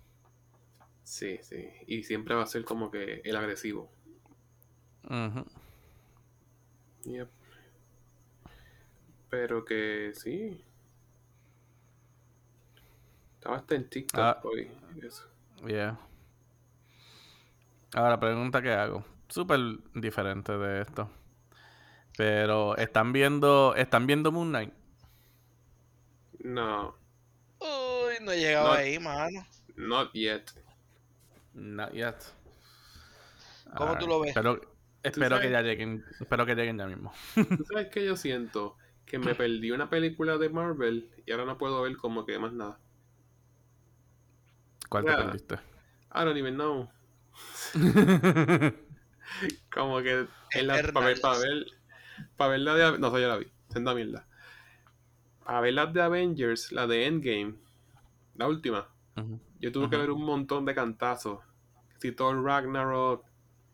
Sí, 1.04 1.38
sí. 1.42 1.70
Y 1.86 2.04
siempre 2.04 2.34
va 2.34 2.44
a 2.44 2.48
ser 2.48 2.64
como 2.64 2.90
que 2.90 3.22
el 3.26 3.36
agresivo. 3.36 3.92
Ujú. 5.04 5.46
Yep. 7.04 7.41
Pero 9.32 9.66
que 9.66 10.12
sí. 10.14 10.62
Estaba 13.40 13.56
hasta 13.56 13.74
en 13.76 13.90
TikTok 13.90 14.20
Ah. 14.22 14.40
hoy. 14.44 14.70
Eso. 15.02 15.24
Yeah. 15.66 15.98
Ahora, 17.94 18.20
pregunta 18.20 18.62
que 18.62 18.72
hago. 18.72 19.04
Súper 19.30 19.60
diferente 19.96 20.56
de 20.58 20.82
esto. 20.82 21.10
Pero 22.18 22.76
están 22.78 23.14
viendo, 23.14 23.74
están 23.76 24.06
viendo 24.06 24.32
Moon 24.32 24.50
Knight. 24.50 24.74
No, 26.44 26.96
Uy, 27.60 28.16
no 28.22 28.32
he 28.32 28.40
llegado 28.40 28.72
ahí, 28.74 29.00
mano. 29.00 29.46
not 29.78 30.12
yet. 30.14 30.52
Not 31.54 31.94
yet. 31.94 32.16
¿Cómo 33.78 33.98
tú 33.98 34.08
lo 34.08 34.20
ves? 34.20 34.30
Espero, 34.30 34.60
espero 35.04 35.40
que 35.40 35.50
ya 35.52 35.62
lleguen, 35.62 36.04
espero 36.20 36.46
que 36.46 36.56
lleguen 36.56 36.78
ya 36.80 36.88
mismo. 36.88 37.14
¿Tú 37.36 37.64
sabes 37.72 37.88
qué 37.90 38.04
yo 38.06 38.18
siento? 38.18 38.76
Que 39.12 39.20
me 39.20 39.36
perdí 39.36 39.72
una 39.72 39.90
película 39.90 40.38
de 40.38 40.48
Marvel 40.48 41.10
y 41.26 41.32
ahora 41.34 41.44
no 41.44 41.58
puedo 41.58 41.82
ver 41.82 41.98
como 41.98 42.26
que 42.26 42.40
más 42.40 42.54
nada. 42.54 42.80
¿Cuál 44.88 45.04
te 45.06 45.14
perdiste? 45.14 45.56
I 46.16 46.24
don't 46.24 46.38
even 46.38 46.56
know. 46.56 46.90
Como 49.74 50.02
que 50.02 50.28
en 50.52 50.68
la, 50.68 50.82
para 50.94 51.06
ver, 51.08 51.22
para 51.22 51.40
ver, 51.40 51.66
para 52.38 52.52
ver 52.52 52.60
la 52.62 52.76
de, 52.76 53.00
no 53.00 53.12
sé, 53.14 53.22
ya 53.22 53.28
la 53.28 53.38
vi, 53.38 53.48
senda 53.70 53.94
mierda. 53.94 54.28
Para 55.44 55.62
ver 55.62 55.74
las 55.74 55.94
de 55.94 56.02
Avengers, 56.02 56.72
la 56.72 56.88
de 56.88 57.06
Endgame, 57.06 57.56
la 58.36 58.48
última, 58.48 58.88
yo 59.60 59.72
tuve 59.72 59.90
que 59.90 59.98
ver 59.98 60.12
un 60.12 60.24
montón 60.24 60.66
de 60.66 60.76
cantazos. 60.76 61.40
Si 62.00 62.12
Thor 62.12 62.44
Ragnarok, 62.44 63.26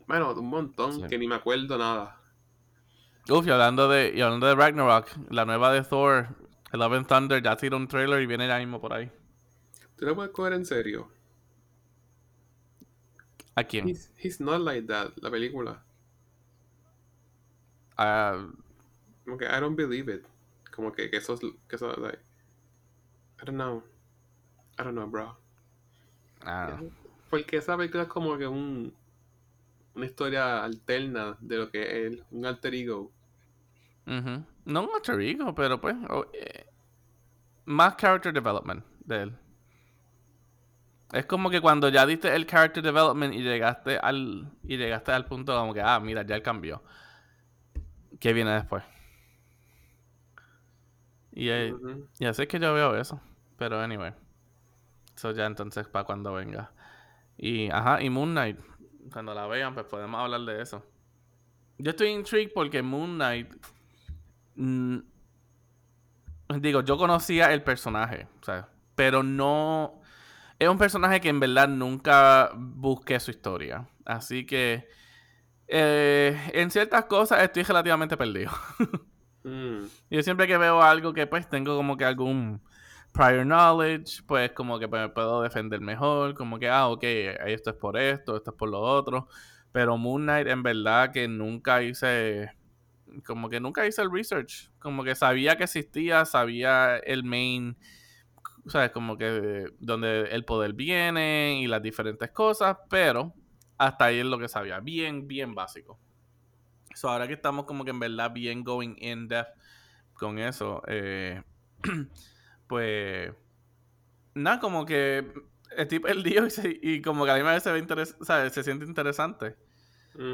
bueno, 0.08 0.34
un 0.34 0.50
montón 0.50 0.94
Sí. 0.94 1.08
que 1.08 1.18
ni 1.18 1.28
me 1.28 1.36
acuerdo 1.36 1.78
nada. 1.78 2.17
Uf, 3.30 3.46
y 3.48 3.52
hablando 3.52 3.88
de, 3.90 4.12
y 4.16 4.22
hablando 4.22 4.48
de 4.48 4.56
Ragnarok, 4.56 5.10
la 5.30 5.46
nueva 5.46 5.72
de 5.74 5.84
Thor, 5.84 6.30
Love 6.74 6.94
and 6.94 7.08
Thunder, 7.08 7.42
ya 7.44 7.56
tiró 7.58 7.78
un 7.78 7.88
trailer 7.88 8.22
y 8.22 8.26
viene 8.26 8.48
ya 8.48 8.58
mismo 8.60 8.80
por 8.82 8.94
ahí. 8.94 9.12
¿Tú 9.98 10.06
lo 10.06 10.16
puedes 10.16 10.32
coger 10.32 10.54
en 10.54 10.66
serio? 10.66 11.10
¿A 13.56 13.64
quién? 13.66 13.88
He's, 13.88 14.10
he's 14.18 14.40
not 14.40 14.62
like 14.62 14.86
that, 14.88 15.14
la 15.22 15.32
película. 15.32 15.82
Ah, 17.98 18.48
Como 19.26 19.38
que 19.38 19.46
I 19.46 19.60
don't 19.60 19.76
believe 19.76 20.10
it. 20.10 20.26
Como 20.72 20.92
que, 20.92 21.10
que 21.10 21.18
eso 21.18 21.34
es, 21.34 21.42
que 21.68 21.76
eso, 21.76 21.88
like, 21.98 22.20
I 23.42 23.46
don't 23.46 23.58
know. 23.58 23.84
I 24.80 24.84
don't 24.84 24.96
know, 24.96 25.08
bro. 25.08 25.38
ah, 26.46 26.80
Porque 27.30 27.58
esa 27.58 27.78
película 27.78 28.04
es 28.04 28.10
como 28.10 28.38
que 28.38 28.48
un 28.48 28.94
una 29.96 30.06
historia 30.06 30.64
alterna 30.64 31.38
de 31.42 31.58
lo 31.58 31.72
que 31.72 32.08
es 32.08 32.20
un 32.32 32.46
alter 32.46 32.76
ego. 32.76 33.12
Ujú. 34.08 34.44
No 34.66 34.84
un 34.84 34.90
alter 34.96 35.20
ego, 35.22 35.54
pero 35.56 35.80
pues. 35.80 35.96
oh, 36.10 36.26
eh, 36.34 36.66
más 37.66 37.96
character 37.98 38.34
development 38.34 38.84
de 39.06 39.22
él. 39.24 39.38
Es 41.12 41.26
como 41.26 41.50
que 41.50 41.62
cuando 41.62 41.88
ya 41.90 42.06
diste 42.06 42.34
el 42.36 42.46
character 42.46 42.84
development 42.84 43.34
y 43.34 43.42
llegaste 43.42 43.98
al. 43.98 44.52
Y 44.64 44.78
llegaste 44.78 45.12
al 45.12 45.26
punto 45.26 45.58
como 45.58 45.74
que, 45.74 45.82
ah, 45.82 46.00
mira, 46.00 46.24
ya 46.26 46.36
él 46.36 46.42
cambió. 46.44 46.82
¿Qué 48.20 48.34
viene 48.34 48.52
después? 48.52 48.84
Y, 51.32 51.50
eh, 51.50 51.74
Ujú. 51.74 52.08
y 52.20 52.26
así 52.26 52.44
es 52.44 52.48
que 52.48 52.60
yo 52.60 52.74
veo 52.74 52.96
eso. 52.98 53.22
Pero 53.58 53.80
anyway. 53.80 54.14
Eso 55.16 55.32
ya 55.32 55.46
entonces 55.46 55.88
para 55.88 56.06
cuando 56.06 56.34
venga. 56.34 56.72
Y 57.38 57.70
ajá, 57.72 58.02
y 58.02 58.10
Moon 58.10 58.32
Knight. 58.32 58.60
Cuando 59.12 59.34
la 59.34 59.48
vean, 59.48 59.74
pues 59.74 59.86
podemos 59.88 60.20
hablar 60.22 60.42
de 60.42 60.62
eso. 60.62 60.84
Yo 61.78 61.92
estoy 61.92 62.10
intrigued 62.10 62.52
porque 62.54 62.82
Moon 62.82 63.16
Knight. 63.16 63.54
Mm, 64.58 65.00
digo, 66.62 66.82
yo 66.82 66.98
conocía 66.98 67.54
el 67.54 67.64
personaje, 67.64 68.28
pero 68.96 69.24
no. 69.24 70.02
Es 70.60 70.70
un 70.70 70.78
personaje 70.78 71.22
que 71.22 71.30
en 71.30 71.40
verdad 71.40 71.68
nunca 71.70 72.52
busqué 72.56 73.20
su 73.20 73.32
historia. 73.32 73.88
Así 74.06 74.46
que. 74.46 74.88
eh, 75.68 76.38
en 76.54 76.72
ciertas 76.72 77.06
cosas 77.06 77.44
estoy 77.44 77.64
relativamente 77.64 78.18
perdido. 78.18 78.52
Mm. 79.44 79.86
Yo 80.10 80.24
siempre 80.24 80.48
que 80.48 80.58
veo 80.58 80.82
algo 80.82 81.14
que 81.14 81.28
pues 81.28 81.48
tengo 81.50 81.76
como 81.78 81.96
que 81.98 82.06
algún 82.06 82.62
prior 83.14 83.46
knowledge, 83.46 84.24
pues 84.28 84.52
como 84.52 84.80
que 84.80 84.88
me 84.88 85.10
puedo 85.10 85.42
defender 85.42 85.82
mejor, 85.82 86.34
como 86.36 86.60
que, 86.60 86.70
ah, 86.70 86.88
ok, 86.90 87.04
esto 87.04 87.72
es 87.72 87.76
por 87.78 87.98
esto, 87.98 88.36
esto 88.38 88.52
es 88.52 88.58
por 88.58 88.70
lo 88.70 88.82
otro. 88.82 89.28
Pero 89.72 89.98
Moon 89.98 90.24
Knight 90.24 90.48
en 90.48 90.64
verdad 90.64 91.12
que 91.14 91.28
nunca 91.28 91.82
hice, 91.84 92.52
como 93.26 93.50
que 93.50 93.60
nunca 93.60 93.86
hice 93.88 94.02
el 94.02 94.12
research, 94.12 94.72
como 94.80 95.04
que 95.04 95.16
sabía 95.16 95.58
que 95.58 95.66
existía, 95.66 96.26
sabía 96.26 96.98
el 96.98 97.24
main, 97.24 97.78
sabes, 98.68 98.92
como 98.92 99.18
que 99.18 99.66
donde 99.80 100.24
el 100.32 100.46
poder 100.46 100.74
viene 100.74 101.60
y 101.62 101.68
las 101.68 101.82
diferentes 101.82 102.32
cosas, 102.32 102.78
pero 102.90 103.34
hasta 103.78 104.06
ahí 104.06 104.20
es 104.20 104.26
lo 104.26 104.40
que 104.40 104.48
sabía, 104.50 104.80
bien, 104.80 105.28
bien 105.28 105.56
básico. 105.56 106.00
So, 106.96 107.10
ahora 107.10 107.28
que 107.28 107.34
estamos 107.34 107.66
como 107.66 107.86
que 107.86 107.92
en 107.92 108.00
verdad 108.00 108.32
bien 108.34 108.64
going 108.64 108.96
in 109.00 109.28
depth 109.28 109.52
con 110.14 110.40
eso, 110.40 110.82
eh, 110.88 111.44
pues 112.68 113.32
nada, 114.34 114.60
como 114.60 114.86
que 114.86 115.32
estoy 115.76 116.00
perdido 116.00 116.46
y, 116.48 116.52
se- 116.52 116.80
y 116.82 117.02
como 117.02 117.26
que 117.26 117.32
a 117.32 117.36
mí 117.36 117.44
me 117.44 117.60
se, 117.60 117.72
ve 117.72 117.80
interes- 117.84 118.16
¿sabes? 118.24 118.54
se 118.54 118.64
siente 118.64 118.86
interesante. 118.86 119.56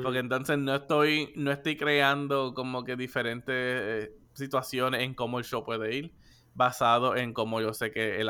Porque 0.01 0.19
entonces 0.19 0.57
no 0.57 0.75
estoy, 0.75 1.33
no 1.35 1.51
estoy 1.51 1.75
creando 1.75 2.53
como 2.53 2.85
que 2.85 2.95
diferentes 2.95 3.53
eh, 3.55 4.15
situaciones 4.33 5.01
en 5.01 5.13
cómo 5.13 5.39
el 5.39 5.45
show 5.45 5.63
puede 5.65 5.93
ir, 5.93 6.13
basado 6.53 7.17
en 7.17 7.33
cómo 7.33 7.59
yo 7.59 7.73
sé 7.73 7.91
que 7.91 8.21
el, 8.21 8.29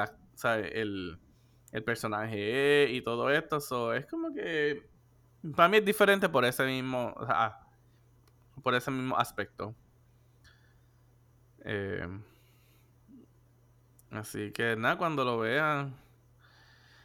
el, 0.72 1.20
el 1.72 1.84
personaje 1.84 2.86
es 2.86 2.92
y 2.92 3.02
todo 3.02 3.30
esto. 3.30 3.60
So, 3.60 3.94
es 3.94 4.08
como 4.08 4.34
que 4.34 4.90
para 5.56 5.70
mí 5.70 5.78
es 5.78 5.86
diferente 5.86 6.30
por 6.30 6.46
ese 6.46 6.66
mismo, 6.66 7.14
o 7.18 7.26
sea, 7.26 7.60
por 8.64 8.74
ese 8.74 8.90
mismo 8.92 9.18
aspecto. 9.18 9.76
Eh, 11.66 12.08
así 14.12 14.52
que 14.52 14.76
nada, 14.76 14.98
cuando 14.98 15.24
lo 15.24 15.40
vean. 15.40 15.96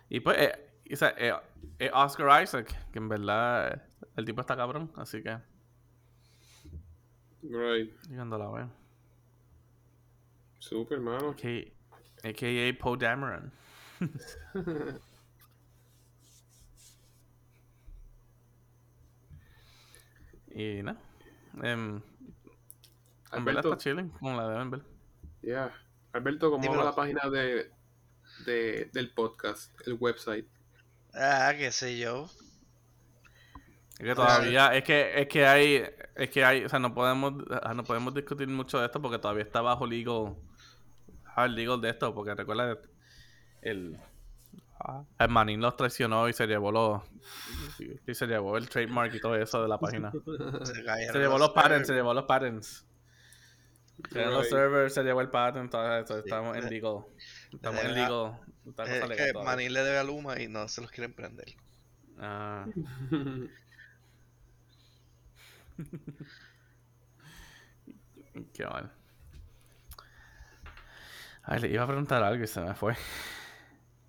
Y 0.08 0.20
pues, 0.20 0.38
eh, 0.38 0.70
o 0.92 0.96
sea, 0.96 1.14
eh, 1.18 1.90
Oscar 1.92 2.42
Isaac, 2.42 2.74
que 2.92 2.98
en 2.98 3.08
verdad 3.08 3.82
el 4.16 4.24
tipo 4.24 4.40
está 4.40 4.56
cabrón, 4.56 4.90
así 4.96 5.22
que 5.22 5.38
Right. 7.42 7.92
y 8.10 8.14
cuando 8.16 8.36
la 8.38 8.50
vean. 8.50 8.72
Super, 10.58 11.00
mano. 11.00 11.30
A.K.A. 11.30 12.28
AKA 12.28 12.78
Poe 12.78 12.96
Dameron. 12.98 13.52
y 20.50 20.82
nada. 20.82 20.98
em, 21.62 21.96
en 23.32 23.44
verdad 23.44 23.64
Alberto, 23.64 23.72
está 23.72 23.78
chilling, 23.82 24.08
como 24.10 24.36
la 24.36 24.48
deben 24.48 24.70
ver. 24.70 24.82
yeah. 25.42 25.72
Alberto, 26.12 26.50
¿cómo 26.50 26.62
Dímelo. 26.62 26.80
va 26.80 26.90
la 26.90 26.96
página 26.96 27.28
de, 27.30 27.70
de, 28.46 28.90
del 28.92 29.10
podcast, 29.12 29.70
el 29.86 29.94
website? 29.94 30.46
Ah, 31.14 31.52
qué 31.56 31.70
sé 31.70 31.98
yo. 31.98 32.28
Es 33.98 34.06
que 34.06 34.14
todavía, 34.14 34.76
es 34.76 34.84
que, 34.84 35.20
es 35.20 35.26
que 35.26 35.46
hay, 35.46 35.84
es 36.14 36.30
que 36.30 36.44
hay, 36.44 36.64
o 36.64 36.68
sea, 36.68 36.78
no 36.78 36.94
podemos, 36.94 37.34
ah, 37.62 37.74
no 37.74 37.82
podemos 37.82 38.14
discutir 38.14 38.46
mucho 38.46 38.78
de 38.78 38.86
esto 38.86 39.02
porque 39.02 39.18
todavía 39.18 39.42
está 39.42 39.60
bajo 39.60 39.86
legal, 39.86 40.36
hard 41.34 41.50
legal 41.50 41.80
de 41.80 41.90
esto, 41.90 42.14
porque 42.14 42.32
recuerda 42.36 42.78
el, 43.60 43.98
el 45.18 45.28
Manin 45.28 45.60
los 45.60 45.76
traicionó 45.76 46.28
y 46.28 46.32
se 46.32 46.46
llevó 46.46 46.70
los, 46.70 47.02
y 48.06 48.14
se 48.14 48.26
llevó 48.28 48.56
el 48.56 48.68
trademark 48.68 49.14
y 49.14 49.20
todo 49.20 49.34
eso 49.34 49.62
de 49.62 49.68
la 49.68 49.78
página. 49.78 50.12
Se, 50.64 50.74
Se 51.12 51.18
llevó 51.18 51.36
los 51.36 51.50
patents, 51.50 51.88
se 51.88 51.94
llevó 51.94 52.14
los 52.14 52.24
patents. 52.24 52.86
Se 54.12 54.18
llevó 54.20 54.30
los 54.30 54.48
servers, 54.48 54.94
se 54.94 55.02
llevó 55.02 55.20
el 55.22 55.28
patent, 55.28 55.72
todo 55.72 55.98
eso, 55.98 56.18
estamos 56.18 56.56
en 56.56 56.70
legal. 56.70 57.04
Estamos 57.52 57.80
en 57.80 57.94
verdad, 57.94 58.38
legal. 59.08 59.32
Todavía. 59.32 59.32
Manín 59.42 59.72
le 59.72 59.82
debe 59.82 59.98
a 59.98 60.04
Luma 60.04 60.40
y 60.40 60.46
no 60.46 60.68
se 60.68 60.82
los 60.82 60.90
quieren 60.92 61.12
prender. 61.12 61.56
Ah. 62.20 62.66
Qué 68.54 68.64
mal. 68.66 68.90
Ay, 71.42 71.60
le 71.60 71.68
iba 71.68 71.82
a 71.82 71.86
preguntar 71.86 72.22
algo 72.22 72.44
y 72.44 72.46
se 72.46 72.60
me 72.60 72.74
fue. 72.74 72.94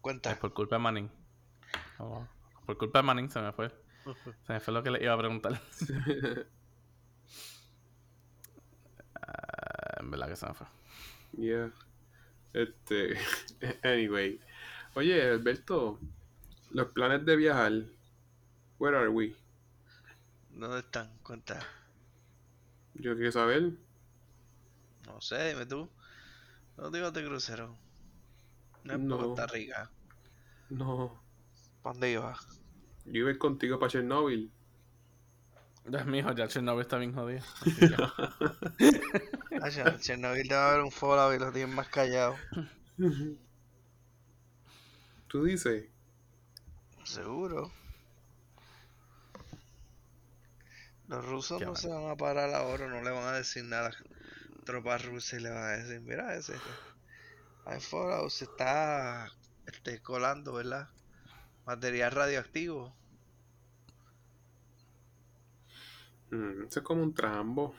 Cuenta. 0.01 0.29
Ay, 0.29 0.35
por 0.39 0.53
culpa 0.53 0.75
de 0.75 0.81
Manning. 0.81 1.09
Oh, 1.99 2.25
por 2.65 2.77
culpa 2.77 2.99
de 2.99 3.03
Manning 3.03 3.29
se 3.29 3.39
me 3.41 3.51
fue. 3.53 3.69
Se 4.47 4.53
me 4.53 4.59
fue 4.59 4.73
lo 4.73 4.83
que 4.83 4.91
le 4.91 5.03
iba 5.03 5.13
a 5.13 5.17
preguntar. 5.17 5.59
Ah, 9.15 9.97
en 9.99 10.11
verdad 10.11 10.27
que 10.29 10.35
se 10.35 10.45
me 10.47 10.53
fue. 10.53 10.67
yeah. 11.37 11.71
Este. 12.53 13.17
Anyway. 13.83 14.39
Oye, 14.95 15.29
Alberto, 15.31 15.99
los 16.71 16.87
planes 16.91 17.25
de 17.25 17.35
viajar. 17.35 17.71
Where 18.79 18.97
are 18.97 19.09
we? 19.09 19.35
¿Dónde 20.59 20.79
están? 20.79 21.09
Cuenta. 21.23 21.57
Yo 22.95 23.15
quiero 23.15 23.31
saber. 23.31 23.71
No 25.05 25.21
sé, 25.21 25.53
dime 25.53 25.65
tú. 25.65 25.89
No 26.75 26.91
digo 26.91 27.11
de 27.11 27.23
crucero. 27.23 27.77
No 28.83 28.93
es 28.93 28.99
No. 28.99 29.17
Costa 29.19 29.47
Rica. 29.47 29.89
No. 30.69 31.23
¿Para 31.81 31.93
dónde 31.93 32.11
ibas? 32.11 32.45
Yo 33.05 33.21
iba 33.21 33.29
a 33.29 33.31
ir 33.31 33.37
contigo 33.37 33.79
para 33.79 33.89
Chernobyl. 33.89 34.51
Dios 35.85 36.05
mío, 36.05 36.29
ya 36.35 36.49
Chernobyl 36.49 36.81
está 36.81 36.97
bien 36.97 37.13
jodido. 37.13 37.41
Ay, 39.61 39.73
en 39.77 39.99
Chernobyl 39.99 40.43
debe 40.43 40.61
haber 40.61 40.81
un 40.81 40.91
Fallout 40.91 41.35
y 41.35 41.39
los 41.39 41.53
tienen 41.53 41.73
más 41.73 41.87
callados. 41.87 42.37
Tú 45.29 45.43
dices. 45.45 45.85
Seguro. 47.05 47.71
Los 51.09 51.25
rusos 51.25 51.59
Qué 51.59 51.65
no 51.65 51.75
se 51.75 51.89
van 51.89 52.09
a 52.09 52.15
parar 52.15 52.53
ahora, 52.53 52.87
no 52.87 53.01
le 53.03 53.11
van 53.11 53.25
a 53.25 53.37
decir 53.37 53.65
nada 53.65 53.87
a 53.87 53.89
las 53.91 54.03
tropas 54.65 55.03
rusas 55.05 55.39
y 55.39 55.43
le 55.43 55.49
van 55.49 55.63
a 55.63 55.77
decir, 55.77 55.99
mira 56.01 56.35
ese, 56.35 56.55
hay 57.65 57.79
Fallout, 57.81 58.29
se 58.31 58.45
está 58.45 59.31
este, 59.65 60.01
colando, 60.01 60.53
¿verdad? 60.53 60.89
Material 61.65 62.11
radioactivo. 62.11 62.95
Mm, 66.31 66.65
eso 66.67 66.79
es 66.79 66.85
como 66.85 67.03
un 67.03 67.13
trambo. 67.13 67.75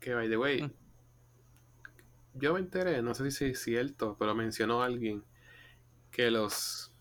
Que 0.00 0.14
by 0.14 0.28
the 0.28 0.36
way, 0.36 0.62
Mm. 0.62 0.72
yo 2.34 2.54
me 2.54 2.60
enteré, 2.60 3.02
no 3.02 3.14
sé 3.14 3.30
si 3.30 3.46
es 3.46 3.62
cierto, 3.62 4.16
pero 4.18 4.34
mencionó 4.34 4.82
alguien 4.82 5.24
que 6.12 6.30
los 6.30 6.93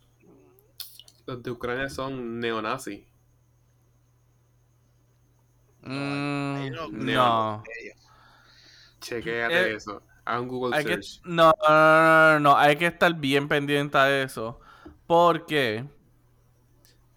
los 1.26 1.44
de 1.44 1.52
Ucrania 1.52 1.90
son 1.90 2.40
neonazis. 2.40 3.06
Mm, 5.82 6.70
no. 6.92 7.64
Chequéate 9.02 9.72
Eh, 9.72 9.76
eso. 9.76 10.02
Haz 10.26 10.40
un 10.42 10.48
Google 10.48 10.76
Hay 10.76 10.86
que, 10.86 10.98
search. 10.98 11.22
no, 11.24 11.52
no, 11.68 11.70
no, 11.70 12.34
no, 12.34 12.40
no, 12.40 12.58
hay 12.58 12.76
que 12.78 12.88
estar 12.88 13.14
bien 13.16 13.48
pendiente 13.48 13.98
a 13.98 14.24
eso. 14.24 14.60
Porque 15.06 15.86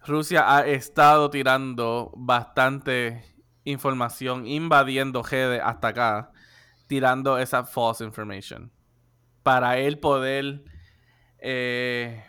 Rusia 0.04 0.54
ha 0.56 0.66
estado 0.66 1.30
tirando 1.30 2.12
bastante 2.16 3.24
información, 3.64 4.46
invadiendo 4.46 5.22
redes 5.22 5.60
hasta 5.64 5.88
acá, 5.88 6.32
tirando 6.86 7.38
esa 7.38 7.64
false 7.64 8.04
information. 8.04 8.70
Para 9.42 9.78
él 9.78 9.98
poder 9.98 10.64
eh, 11.38 12.24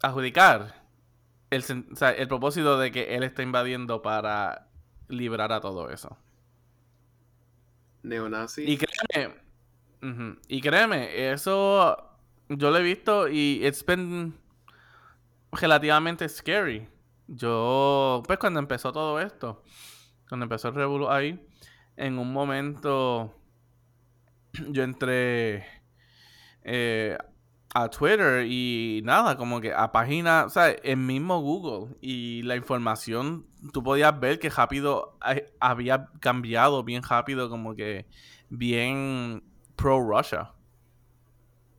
adjudicar 0.00 0.81
el, 1.52 1.62
sen- 1.62 1.86
o 1.92 1.96
sea, 1.96 2.10
el 2.10 2.28
propósito 2.28 2.78
de 2.78 2.90
que 2.90 3.14
él 3.14 3.22
está 3.22 3.42
invadiendo 3.42 4.02
para 4.02 4.68
librar 5.08 5.52
a 5.52 5.60
todo 5.60 5.90
eso. 5.90 6.16
Neonazi. 8.02 8.64
Y 8.64 8.78
créeme, 8.78 9.34
y 10.48 10.60
créeme, 10.60 11.30
eso 11.30 11.96
yo 12.48 12.70
lo 12.70 12.78
he 12.78 12.82
visto 12.82 13.28
y 13.28 13.64
it's 13.64 13.84
been 13.84 14.34
relativamente 15.52 16.28
scary. 16.28 16.88
Yo, 17.28 18.22
pues 18.26 18.38
cuando 18.38 18.58
empezó 18.58 18.92
todo 18.92 19.20
esto, 19.20 19.62
cuando 20.28 20.44
empezó 20.44 20.68
el 20.68 20.74
revuelo 20.74 21.10
ahí, 21.10 21.46
en 21.96 22.18
un 22.18 22.32
momento 22.32 23.38
yo 24.70 24.82
entré 24.82 25.64
eh, 26.64 27.16
a 27.74 27.88
Twitter 27.88 28.44
y 28.46 29.00
nada, 29.04 29.36
como 29.36 29.60
que 29.60 29.72
a 29.72 29.92
página, 29.92 30.44
o 30.44 30.50
sea, 30.50 30.70
el 30.70 30.98
mismo 30.98 31.40
Google 31.40 31.96
y 32.00 32.42
la 32.42 32.56
información, 32.56 33.46
tú 33.72 33.82
podías 33.82 34.18
ver 34.20 34.38
que 34.38 34.50
rápido 34.50 35.18
había 35.58 36.08
cambiado 36.20 36.84
bien 36.84 37.02
rápido, 37.02 37.48
como 37.48 37.74
que 37.74 38.06
bien 38.50 39.42
pro 39.76 40.00
Russia. 40.00 40.52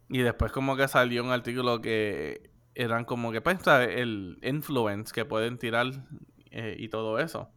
Y 0.09 0.19
después 0.19 0.51
como 0.51 0.75
que 0.75 0.87
salió 0.87 1.23
un 1.23 1.31
artículo 1.31 1.81
que 1.81 2.49
eran 2.75 3.05
como 3.05 3.31
que, 3.31 3.41
pues, 3.41 3.59
¿sabes? 3.61 3.89
el 3.99 4.39
influence 4.41 5.13
que 5.13 5.25
pueden 5.25 5.57
tirar 5.57 5.87
eh, 6.49 6.75
y 6.77 6.89
todo 6.89 7.19
eso. 7.19 7.49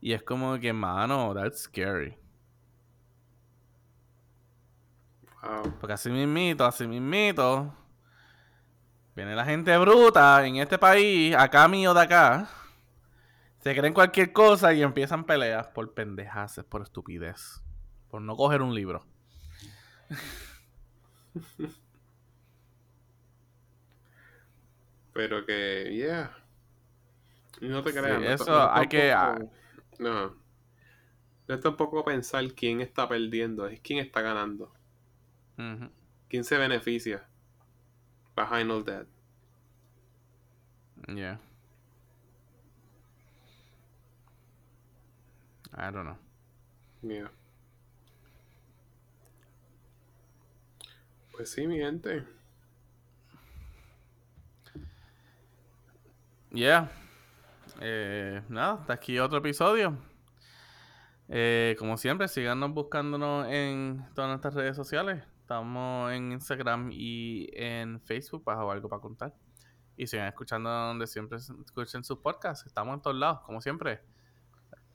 Y 0.00 0.12
es 0.12 0.22
como 0.22 0.58
que, 0.58 0.72
mano, 0.72 1.34
that's 1.34 1.62
scary. 1.62 2.17
Porque 5.80 5.92
así 5.94 6.10
mismito, 6.10 6.64
así 6.64 6.86
mismito. 6.86 7.74
Viene 9.14 9.34
la 9.34 9.44
gente 9.44 9.76
bruta 9.78 10.46
en 10.46 10.56
este 10.56 10.78
país, 10.78 11.34
acá 11.34 11.66
mío 11.68 11.92
de 11.94 12.02
acá. 12.02 12.48
Se 13.60 13.74
creen 13.74 13.92
cualquier 13.94 14.32
cosa 14.32 14.72
y 14.72 14.82
empiezan 14.82 15.24
peleas 15.24 15.66
por 15.68 15.92
pendejaces, 15.94 16.64
por 16.64 16.82
estupidez. 16.82 17.62
Por 18.10 18.22
no 18.22 18.36
coger 18.36 18.62
un 18.62 18.74
libro. 18.74 19.04
Pero 25.12 25.44
que, 25.44 25.90
yeah. 25.94 26.30
No 27.60 27.82
te 27.82 27.92
Sí, 27.92 27.98
creas. 27.98 28.20
no 28.20 28.26
eso 28.28 28.44
no 28.50 28.72
hay 28.72 28.86
que- 28.86 29.10
tampoco- 29.10 29.52
No. 29.98 30.36
No 31.48 31.54
es 31.54 31.60
tampoco 31.60 32.04
pensar 32.04 32.44
quién 32.54 32.80
está 32.80 33.08
perdiendo, 33.08 33.66
es 33.66 33.80
quién 33.80 33.98
está 33.98 34.20
ganando. 34.20 34.72
Ujú. 35.58 35.90
¿Quién 36.28 36.44
se 36.44 36.56
beneficia? 36.56 37.26
Behind 38.36 38.70
all 38.70 38.84
that. 38.84 39.06
Yeah. 41.08 41.38
I 45.74 45.90
don't 45.90 46.04
know. 46.04 46.18
Yeah. 47.02 47.28
Pues 51.32 51.50
sí, 51.50 51.66
mi 51.66 51.78
gente. 51.78 52.24
Yeah. 56.50 56.90
Eh, 57.80 58.42
nada, 58.48 58.74
hasta 58.74 58.92
aquí 58.94 59.18
otro 59.18 59.38
episodio. 59.38 59.96
Eh, 61.28 61.76
como 61.78 61.96
siempre, 61.96 62.26
síganos 62.28 62.72
buscándonos 62.72 63.46
en 63.48 64.04
todas 64.14 64.30
nuestras 64.30 64.54
redes 64.54 64.76
sociales. 64.76 65.22
Estamos 65.48 66.12
en 66.12 66.32
Instagram 66.32 66.90
y 66.92 67.48
en 67.54 68.02
Facebook 68.02 68.44
bajo 68.44 68.70
algo 68.70 68.86
para 68.86 69.00
contar. 69.00 69.34
Y 69.96 70.06
sigan 70.06 70.26
escuchando 70.26 70.68
donde 70.68 71.06
siempre 71.06 71.38
escuchen 71.38 72.04
sus 72.04 72.18
podcasts. 72.18 72.66
Estamos 72.66 72.92
en 72.96 73.00
todos 73.00 73.16
lados, 73.16 73.40
como 73.46 73.62
siempre. 73.62 73.98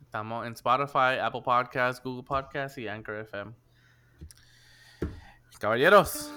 Estamos 0.03 0.45
en 0.45 0.53
Spotify, 0.53 1.17
Apple 1.19 1.41
Podcasts, 1.43 2.03
Google 2.03 2.21
Podcasts 2.21 2.77
y 2.77 2.87
Anchor 2.87 3.15
FM. 3.15 3.51
Caballeros. 5.59 6.31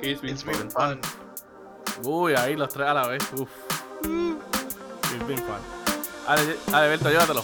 It's 0.00 0.20
been 0.22 0.34
It's 0.34 0.44
been 0.44 0.70
fun. 0.70 1.00
fun. 1.02 2.06
Uy, 2.06 2.34
ahí 2.34 2.54
los 2.54 2.72
tres 2.72 2.86
a 2.86 2.94
la 2.94 3.08
vez. 3.08 3.28
Uf. 3.32 3.50
It's 4.04 5.26
been 5.26 5.38
fun. 5.38 5.60
Ale, 6.28 6.56
Alberto, 6.72 7.10
llévatelo. 7.10 7.42